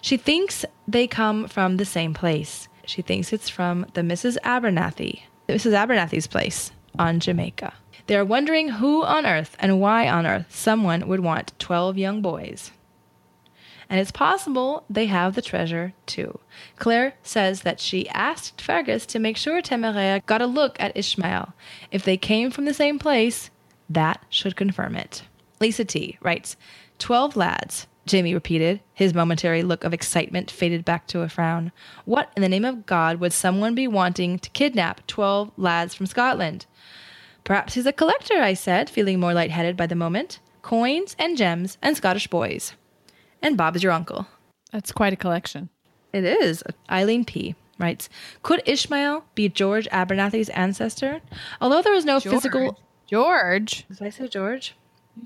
She 0.00 0.16
thinks 0.16 0.64
they 0.86 1.08
come 1.08 1.48
from 1.48 1.78
the 1.78 1.84
same 1.84 2.14
place. 2.14 2.68
She 2.84 3.02
thinks 3.02 3.32
it's 3.32 3.48
from 3.48 3.86
the 3.94 4.02
Mrs. 4.02 4.36
Abernathy, 4.44 5.22
Mrs. 5.48 5.72
Abernathy's 5.72 6.28
place 6.28 6.70
on 6.96 7.18
Jamaica. 7.18 7.74
They 8.06 8.16
are 8.16 8.24
wondering 8.24 8.68
who 8.68 9.02
on 9.02 9.26
earth 9.26 9.56
and 9.58 9.80
why 9.80 10.08
on 10.08 10.26
earth 10.26 10.46
someone 10.48 11.08
would 11.08 11.20
want 11.20 11.52
12 11.58 11.98
young 11.98 12.22
boys. 12.22 12.70
And 13.88 14.00
it's 14.00 14.10
possible 14.10 14.84
they 14.90 15.06
have 15.06 15.34
the 15.34 15.42
treasure 15.42 15.92
too. 16.06 16.40
Claire 16.76 17.14
says 17.22 17.62
that 17.62 17.80
she 17.80 18.08
asked 18.08 18.60
Fergus 18.60 19.06
to 19.06 19.18
make 19.18 19.36
sure 19.36 19.62
Temeraire 19.62 20.24
got 20.26 20.42
a 20.42 20.46
look 20.46 20.76
at 20.80 20.96
Ishmael. 20.96 21.52
If 21.90 22.04
they 22.04 22.16
came 22.16 22.50
from 22.50 22.64
the 22.64 22.74
same 22.74 22.98
place, 22.98 23.50
that 23.88 24.24
should 24.28 24.56
confirm 24.56 24.96
it. 24.96 25.22
Lisa 25.60 25.84
T 25.84 26.18
writes, 26.20 26.56
12 26.98 27.36
lads. 27.36 27.86
Jamie 28.06 28.34
repeated. 28.34 28.80
His 28.94 29.14
momentary 29.14 29.62
look 29.62 29.82
of 29.82 29.92
excitement 29.92 30.50
faded 30.50 30.84
back 30.84 31.08
to 31.08 31.22
a 31.22 31.28
frown. 31.28 31.72
What 32.04 32.30
in 32.36 32.42
the 32.42 32.48
name 32.48 32.64
of 32.64 32.86
God 32.86 33.18
would 33.18 33.32
someone 33.32 33.74
be 33.74 33.88
wanting 33.88 34.38
to 34.38 34.50
kidnap 34.50 35.06
12 35.08 35.50
lads 35.56 35.94
from 35.94 36.06
Scotland? 36.06 36.66
Perhaps 37.46 37.74
he's 37.74 37.86
a 37.86 37.92
collector, 37.92 38.42
I 38.42 38.54
said, 38.54 38.90
feeling 38.90 39.20
more 39.20 39.32
lightheaded 39.32 39.76
by 39.76 39.86
the 39.86 39.94
moment. 39.94 40.40
Coins 40.62 41.14
and 41.16 41.36
gems 41.36 41.78
and 41.80 41.96
Scottish 41.96 42.26
boys. 42.26 42.72
And 43.40 43.56
Bob 43.56 43.76
is 43.76 43.84
your 43.84 43.92
uncle. 43.92 44.26
That's 44.72 44.90
quite 44.90 45.12
a 45.12 45.16
collection. 45.16 45.68
It 46.12 46.24
is. 46.24 46.64
Eileen 46.90 47.24
P. 47.24 47.54
writes 47.78 48.08
Could 48.42 48.62
Ishmael 48.66 49.24
be 49.36 49.48
George 49.48 49.88
Abernathy's 49.92 50.48
ancestor? 50.48 51.20
Although 51.60 51.82
there 51.82 51.94
is 51.94 52.04
no 52.04 52.18
physical. 52.18 52.80
George. 53.06 53.86
Did 53.88 54.02
I 54.02 54.10
say 54.10 54.26
George? 54.26 54.74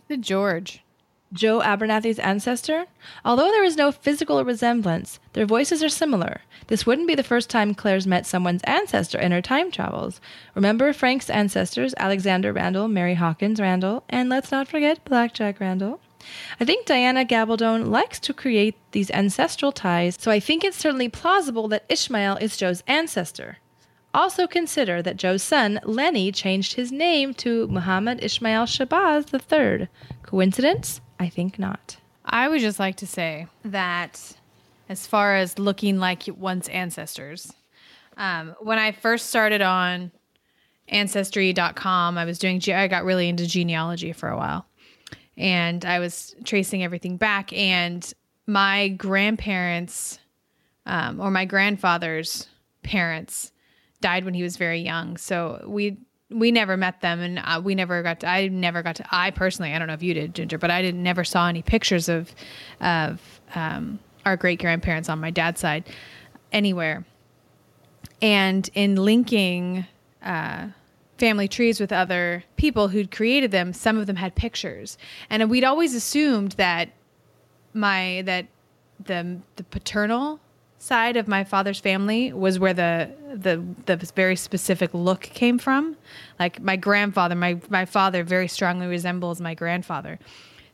The 0.09 0.18
George. 0.18 0.85
Joe 1.32 1.60
Abernathy's 1.60 2.18
ancestor? 2.18 2.86
Although 3.24 3.50
there 3.50 3.64
is 3.64 3.76
no 3.76 3.92
physical 3.92 4.44
resemblance, 4.44 5.20
their 5.32 5.46
voices 5.46 5.82
are 5.82 5.88
similar. 5.88 6.40
This 6.66 6.84
wouldn't 6.84 7.06
be 7.06 7.14
the 7.14 7.22
first 7.22 7.48
time 7.48 7.74
Claire's 7.74 8.06
met 8.06 8.26
someone's 8.26 8.62
ancestor 8.64 9.18
in 9.18 9.30
her 9.30 9.40
time 9.40 9.70
travels. 9.70 10.20
Remember 10.54 10.92
Frank's 10.92 11.30
ancestors, 11.30 11.94
Alexander 11.98 12.52
Randall, 12.52 12.88
Mary 12.88 13.14
Hawkins 13.14 13.60
Randall, 13.60 14.02
and 14.08 14.28
let's 14.28 14.50
not 14.50 14.66
forget 14.66 15.04
Blackjack 15.04 15.60
Randall. 15.60 16.00
I 16.58 16.64
think 16.64 16.84
Diana 16.84 17.24
Gabaldon 17.24 17.86
likes 17.88 18.18
to 18.20 18.34
create 18.34 18.76
these 18.90 19.10
ancestral 19.10 19.72
ties, 19.72 20.16
so 20.20 20.30
I 20.30 20.40
think 20.40 20.64
it's 20.64 20.76
certainly 20.76 21.08
plausible 21.08 21.68
that 21.68 21.86
Ishmael 21.88 22.36
is 22.36 22.56
Joe's 22.56 22.82
ancestor. 22.86 23.58
Also 24.12 24.48
consider 24.48 25.00
that 25.02 25.16
Joe's 25.16 25.42
son, 25.42 25.78
Lenny, 25.84 26.32
changed 26.32 26.74
his 26.74 26.90
name 26.90 27.32
to 27.34 27.68
Muhammad 27.68 28.22
Ishmael 28.22 28.66
Shabazz 28.66 29.32
III. 29.32 29.88
Coincidence? 30.22 31.00
I 31.20 31.28
think 31.28 31.59
not. 31.59 31.98
I 32.24 32.48
would 32.48 32.62
just 32.62 32.78
like 32.78 32.96
to 32.96 33.06
say 33.06 33.46
that 33.66 34.37
as 34.88 35.06
far 35.06 35.37
as 35.37 35.59
looking 35.59 35.98
like 35.98 36.24
one's 36.26 36.66
ancestors, 36.68 37.52
um, 38.16 38.56
when 38.61 38.78
I 38.78 38.92
first 38.92 39.26
started 39.26 39.61
on 39.61 40.12
ancestry.com, 40.88 42.16
I 42.16 42.24
was 42.24 42.38
doing, 42.38 42.61
I 42.72 42.88
got 42.88 43.04
really 43.04 43.28
into 43.28 43.46
genealogy 43.46 44.12
for 44.12 44.30
a 44.30 44.37
while 44.37 44.66
and 45.37 45.85
I 45.85 45.98
was 45.98 46.35
tracing 46.44 46.83
everything 46.83 47.18
back. 47.18 47.52
And 47.52 48.11
my 48.46 48.88
grandparents, 48.88 50.18
um, 50.87 51.20
or 51.20 51.30
my 51.30 51.44
grandfather's 51.44 52.48
parents, 52.83 53.52
died 54.00 54.24
when 54.24 54.33
he 54.33 54.42
was 54.42 54.56
very 54.56 54.80
young. 54.80 55.18
So 55.18 55.62
we 55.66 55.98
we 56.30 56.52
never 56.52 56.76
met 56.76 57.00
them, 57.00 57.20
and 57.20 57.38
uh, 57.38 57.60
we 57.62 57.74
never 57.74 58.02
got. 58.02 58.20
To, 58.20 58.28
I 58.28 58.48
never 58.48 58.82
got 58.82 58.96
to. 58.96 59.06
I 59.10 59.30
personally, 59.30 59.74
I 59.74 59.78
don't 59.78 59.88
know 59.88 59.94
if 59.94 60.02
you 60.02 60.14
did, 60.14 60.34
Ginger, 60.34 60.58
but 60.58 60.70
I 60.70 60.80
didn't 60.82 61.02
never 61.02 61.24
saw 61.24 61.48
any 61.48 61.62
pictures 61.62 62.08
of 62.08 62.32
of 62.80 63.40
um, 63.54 63.98
our 64.24 64.36
great 64.36 64.60
grandparents 64.60 65.08
on 65.08 65.18
my 65.20 65.30
dad's 65.30 65.60
side 65.60 65.88
anywhere. 66.52 67.04
And 68.22 68.68
in 68.74 68.96
linking 68.96 69.86
uh, 70.22 70.68
family 71.18 71.48
trees 71.48 71.80
with 71.80 71.90
other 71.90 72.44
people 72.56 72.88
who'd 72.88 73.10
created 73.10 73.50
them, 73.50 73.72
some 73.72 73.98
of 73.98 74.06
them 74.06 74.16
had 74.16 74.34
pictures, 74.34 74.98
and 75.28 75.50
we'd 75.50 75.64
always 75.64 75.94
assumed 75.94 76.52
that 76.52 76.90
my 77.74 78.22
that 78.26 78.46
the 79.04 79.40
the 79.56 79.64
paternal 79.64 80.40
side 80.80 81.16
of 81.16 81.28
my 81.28 81.44
father's 81.44 81.78
family 81.78 82.32
was 82.32 82.58
where 82.58 82.74
the 82.74 83.10
the 83.32 83.62
the 83.86 83.96
very 84.16 84.34
specific 84.34 84.92
look 84.92 85.20
came 85.20 85.58
from. 85.58 85.96
Like 86.40 86.60
my 86.60 86.76
grandfather, 86.76 87.34
my 87.34 87.60
my 87.68 87.84
father 87.84 88.24
very 88.24 88.48
strongly 88.48 88.86
resembles 88.86 89.40
my 89.40 89.54
grandfather. 89.54 90.18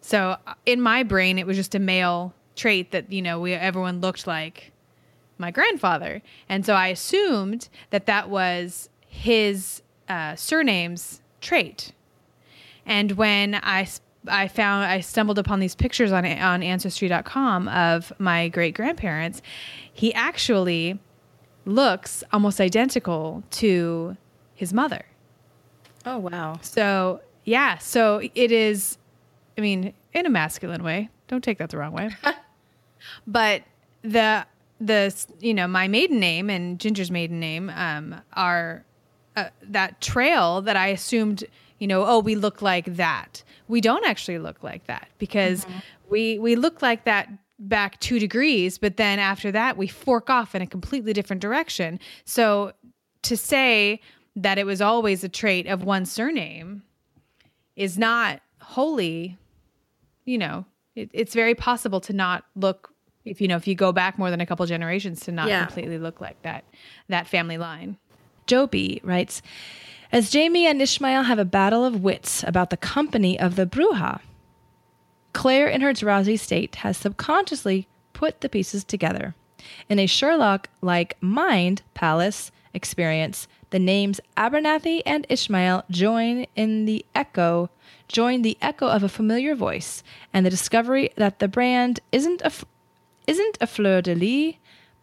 So 0.00 0.36
uh, 0.46 0.54
in 0.64 0.80
my 0.80 1.02
brain, 1.02 1.38
it 1.38 1.46
was 1.46 1.56
just 1.56 1.74
a 1.74 1.80
male 1.80 2.32
trait 2.54 2.92
that 2.92 3.12
you 3.12 3.20
know 3.20 3.40
we 3.40 3.52
everyone 3.52 4.00
looked 4.00 4.26
like 4.26 4.72
my 5.38 5.50
grandfather, 5.50 6.22
and 6.48 6.64
so 6.64 6.72
I 6.74 6.88
assumed 6.88 7.68
that 7.90 8.06
that 8.06 8.30
was 8.30 8.88
his 9.08 9.82
uh, 10.08 10.36
surname's 10.36 11.20
trait. 11.40 11.92
And 12.86 13.12
when 13.12 13.56
I 13.56 13.88
I 14.28 14.48
found 14.48 14.84
I 14.84 15.00
stumbled 15.00 15.38
upon 15.38 15.60
these 15.60 15.74
pictures 15.74 16.12
on 16.12 16.24
on 16.24 16.62
ancestry.com 16.62 17.68
of 17.68 18.12
my 18.18 18.48
great 18.48 18.74
grandparents, 18.74 19.42
he 19.92 20.12
actually 20.14 20.98
looks 21.64 22.22
almost 22.32 22.60
identical 22.60 23.42
to 23.50 24.16
his 24.54 24.72
mother. 24.72 25.04
Oh, 26.04 26.18
wow. 26.18 26.58
So, 26.62 27.20
yeah, 27.44 27.78
so 27.78 28.22
it 28.34 28.52
is 28.52 28.98
I 29.58 29.60
mean, 29.60 29.94
in 30.12 30.26
a 30.26 30.30
masculine 30.30 30.82
way. 30.82 31.08
Don't 31.28 31.42
take 31.42 31.58
that 31.58 31.70
the 31.70 31.78
wrong 31.78 31.92
way. 31.92 32.10
but 33.26 33.62
the 34.02 34.46
the 34.80 35.26
you 35.40 35.54
know, 35.54 35.66
my 35.66 35.88
maiden 35.88 36.20
name 36.20 36.50
and 36.50 36.78
Ginger's 36.78 37.10
maiden 37.10 37.40
name 37.40 37.70
um 37.74 38.14
are 38.34 38.84
uh, 39.36 39.50
that 39.62 40.00
trail 40.00 40.62
that 40.62 40.76
I 40.76 40.88
assumed, 40.88 41.44
you 41.78 41.86
know, 41.86 42.04
oh, 42.06 42.18
we 42.18 42.34
look 42.34 42.62
like 42.62 42.96
that. 42.96 43.42
We 43.68 43.80
don't 43.80 44.04
actually 44.06 44.38
look 44.38 44.62
like 44.62 44.86
that 44.86 45.08
because 45.18 45.64
mm-hmm. 45.64 45.78
we 46.08 46.38
we 46.38 46.56
look 46.56 46.82
like 46.82 47.04
that 47.04 47.28
back 47.58 47.98
2 48.00 48.18
degrees, 48.18 48.78
but 48.78 48.96
then 48.96 49.18
after 49.18 49.50
that 49.52 49.76
we 49.76 49.86
fork 49.86 50.28
off 50.28 50.54
in 50.54 50.62
a 50.62 50.66
completely 50.66 51.12
different 51.12 51.40
direction. 51.40 51.98
So 52.24 52.72
to 53.22 53.36
say 53.36 54.00
that 54.36 54.58
it 54.58 54.66
was 54.66 54.80
always 54.80 55.24
a 55.24 55.28
trait 55.28 55.66
of 55.66 55.82
one 55.82 56.04
surname 56.04 56.82
is 57.74 57.98
not 57.98 58.40
wholly, 58.60 59.38
you 60.24 60.38
know, 60.38 60.66
it, 60.94 61.10
it's 61.12 61.34
very 61.34 61.54
possible 61.54 62.00
to 62.02 62.12
not 62.12 62.44
look 62.54 62.92
if 63.24 63.40
you 63.40 63.48
know 63.48 63.56
if 63.56 63.66
you 63.66 63.74
go 63.74 63.92
back 63.92 64.18
more 64.18 64.30
than 64.30 64.40
a 64.40 64.46
couple 64.46 64.64
generations 64.66 65.20
to 65.20 65.32
not 65.32 65.48
Yeah. 65.48 65.64
completely 65.66 65.98
look 65.98 66.20
like 66.20 66.40
that 66.42 66.64
that 67.08 67.26
family 67.26 67.58
line. 67.58 67.98
Joe 68.46 68.66
B 68.66 69.00
writes 69.02 69.42
As 70.12 70.30
Jamie 70.30 70.66
and 70.66 70.80
Ishmael 70.80 71.24
have 71.24 71.38
a 71.38 71.44
battle 71.44 71.84
of 71.84 72.02
wits 72.02 72.44
about 72.44 72.70
the 72.70 72.76
company 72.76 73.38
of 73.38 73.56
the 73.56 73.66
Bruja, 73.66 74.20
Claire, 75.32 75.68
in 75.68 75.80
her 75.82 75.92
drowsy 75.92 76.36
state, 76.36 76.76
has 76.76 76.96
subconsciously 76.96 77.88
put 78.12 78.40
the 78.40 78.48
pieces 78.48 78.84
together. 78.84 79.34
In 79.88 79.98
a 79.98 80.06
Sherlock 80.06 80.68
like 80.80 81.16
mind 81.20 81.82
palace 81.92 82.50
experience, 82.72 83.48
the 83.70 83.78
names 83.78 84.20
Abernathy 84.36 85.02
and 85.04 85.26
Ishmael 85.28 85.84
join 85.90 86.46
in 86.54 86.84
the 86.84 87.04
echo 87.14 87.68
join 88.08 88.42
the 88.42 88.56
echo 88.62 88.86
of 88.86 89.02
a 89.02 89.08
familiar 89.08 89.54
voice 89.54 90.02
and 90.32 90.46
the 90.46 90.50
discovery 90.50 91.10
that 91.16 91.38
the 91.38 91.48
brand 91.48 92.00
isn't 92.12 92.40
a 92.42 92.52
isn't 93.26 93.58
a 93.60 93.66
fleur 93.66 94.00
de 94.00 94.14
lis, 94.14 94.54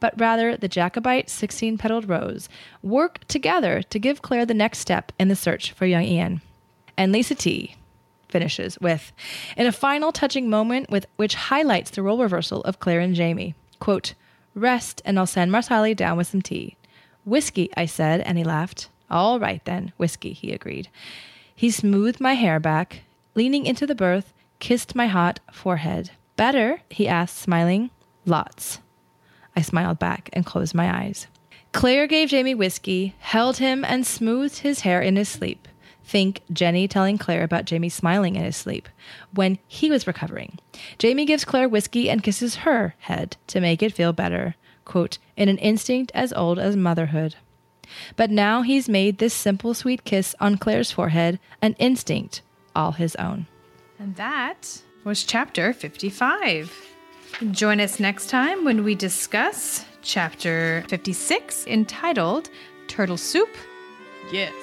but 0.03 0.19
rather 0.19 0.57
the 0.57 0.67
Jacobite 0.67 1.29
16 1.29 1.77
petaled 1.77 2.09
rose, 2.09 2.49
work 2.81 3.25
together 3.29 3.81
to 3.83 3.97
give 3.97 4.21
Claire 4.21 4.45
the 4.45 4.53
next 4.53 4.79
step 4.79 5.13
in 5.17 5.29
the 5.29 5.35
search 5.35 5.71
for 5.71 5.85
young 5.85 6.03
Ian. 6.03 6.41
And 6.97 7.13
Lisa 7.13 7.35
T 7.35 7.77
finishes 8.27 8.77
with, 8.81 9.13
in 9.55 9.65
a 9.65 9.71
final 9.71 10.11
touching 10.11 10.49
moment 10.49 10.89
with 10.89 11.05
which 11.15 11.35
highlights 11.35 11.91
the 11.91 12.03
role 12.03 12.17
reversal 12.17 12.59
of 12.63 12.81
Claire 12.81 12.99
and 12.99 13.15
Jamie. 13.15 13.55
Quote, 13.79 14.13
Rest 14.53 15.01
and 15.05 15.17
I'll 15.17 15.25
send 15.25 15.53
Marsali 15.53 15.95
down 15.95 16.17
with 16.17 16.27
some 16.27 16.41
tea. 16.41 16.75
Whiskey, 17.23 17.69
I 17.77 17.85
said, 17.85 18.19
and 18.19 18.37
he 18.37 18.43
laughed. 18.43 18.89
All 19.09 19.39
right 19.39 19.63
then, 19.63 19.93
whiskey, 19.95 20.33
he 20.33 20.51
agreed. 20.51 20.89
He 21.55 21.71
smoothed 21.71 22.19
my 22.19 22.33
hair 22.33 22.59
back, 22.59 23.03
leaning 23.35 23.65
into 23.65 23.87
the 23.87 23.95
berth, 23.95 24.33
kissed 24.59 24.95
my 24.95 25.07
hot 25.07 25.39
forehead. 25.53 26.11
Better? 26.35 26.81
he 26.89 27.07
asked, 27.07 27.37
smiling. 27.37 27.89
Lots. 28.25 28.79
I 29.55 29.61
smiled 29.61 29.99
back 29.99 30.29
and 30.33 30.45
closed 30.45 30.73
my 30.73 31.03
eyes. 31.03 31.27
Claire 31.71 32.07
gave 32.07 32.29
Jamie 32.29 32.55
whiskey, 32.55 33.15
held 33.19 33.57
him, 33.57 33.83
and 33.83 34.05
smoothed 34.05 34.59
his 34.59 34.81
hair 34.81 35.01
in 35.01 35.15
his 35.15 35.29
sleep. 35.29 35.67
Think 36.05 36.41
Jenny 36.51 36.87
telling 36.87 37.17
Claire 37.17 37.43
about 37.43 37.65
Jamie 37.65 37.89
smiling 37.89 38.35
in 38.35 38.43
his 38.43 38.57
sleep 38.57 38.89
when 39.33 39.57
he 39.67 39.89
was 39.89 40.05
recovering. 40.05 40.59
Jamie 40.99 41.25
gives 41.25 41.45
Claire 41.45 41.69
whiskey 41.69 42.09
and 42.09 42.21
kisses 42.21 42.57
her 42.57 42.95
head 42.99 43.37
to 43.47 43.59
make 43.59 43.81
it 43.81 43.93
feel 43.93 44.13
better, 44.13 44.55
quote, 44.85 45.17
in 45.37 45.49
an 45.49 45.57
instinct 45.57 46.11
as 46.13 46.33
old 46.33 46.59
as 46.59 46.75
motherhood. 46.75 47.35
But 48.15 48.29
now 48.29 48.61
he's 48.61 48.89
made 48.89 49.17
this 49.17 49.33
simple, 49.33 49.73
sweet 49.73 50.03
kiss 50.03 50.35
on 50.39 50.57
Claire's 50.57 50.91
forehead 50.91 51.39
an 51.61 51.73
instinct 51.79 52.41
all 52.75 52.93
his 52.93 53.15
own. 53.15 53.47
And 53.99 54.15
that 54.15 54.81
was 55.03 55.23
chapter 55.23 55.73
55. 55.73 56.92
Join 57.51 57.81
us 57.81 57.99
next 57.99 58.29
time 58.29 58.63
when 58.63 58.83
we 58.83 58.95
discuss 58.95 59.85
chapter 60.01 60.85
56 60.87 61.67
entitled 61.67 62.49
Turtle 62.87 63.17
Soup. 63.17 63.49
Yes. 64.31 64.53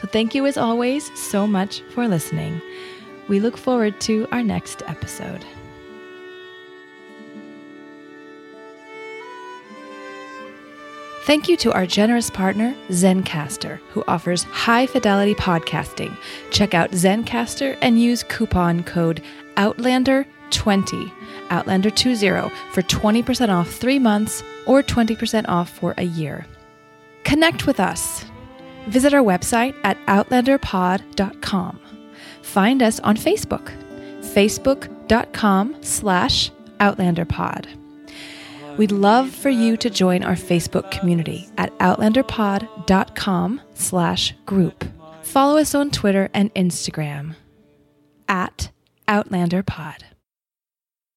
So 0.00 0.06
thank 0.06 0.34
you 0.34 0.46
as 0.46 0.56
always 0.56 1.10
so 1.18 1.46
much 1.46 1.80
for 1.92 2.06
listening. 2.06 2.60
We 3.28 3.40
look 3.40 3.56
forward 3.56 4.00
to 4.02 4.28
our 4.30 4.42
next 4.42 4.82
episode. 4.86 5.44
Thank 11.24 11.48
you 11.48 11.56
to 11.58 11.72
our 11.72 11.86
generous 11.86 12.30
partner, 12.30 12.74
Zencastr, 12.88 13.78
who 13.90 14.04
offers 14.06 14.44
high 14.44 14.86
fidelity 14.86 15.34
podcasting. 15.34 16.16
Check 16.50 16.72
out 16.72 16.92
Zencastr 16.92 17.76
and 17.82 18.00
use 18.00 18.22
coupon 18.22 18.84
code 18.84 19.22
Outlander20, 20.50 21.10
Outlander20, 21.48 22.50
for 22.72 22.82
20% 22.82 23.48
off 23.48 23.70
three 23.70 23.98
months 23.98 24.42
or 24.66 24.82
20% 24.82 25.48
off 25.48 25.70
for 25.70 25.94
a 25.96 26.04
year. 26.04 26.46
Connect 27.24 27.66
with 27.66 27.80
us. 27.80 28.24
Visit 28.88 29.14
our 29.14 29.22
website 29.22 29.74
at 29.84 29.98
outlanderpod.com. 30.06 31.80
Find 32.42 32.82
us 32.82 33.00
on 33.00 33.16
Facebook, 33.16 33.70
facebook.com 34.20 35.82
slash 35.82 36.50
outlanderpod. 36.78 37.66
We'd 38.76 38.92
love 38.92 39.30
for 39.30 39.50
you 39.50 39.76
to 39.76 39.90
join 39.90 40.24
our 40.24 40.34
Facebook 40.34 40.90
community 40.90 41.48
at 41.58 41.76
outlanderpod.com 41.78 43.60
slash 43.74 44.34
group. 44.46 44.84
Follow 45.22 45.58
us 45.58 45.74
on 45.74 45.90
Twitter 45.90 46.30
and 46.32 46.52
Instagram 46.54 47.34
at 48.28 48.70
outlanderpod. 49.06 50.09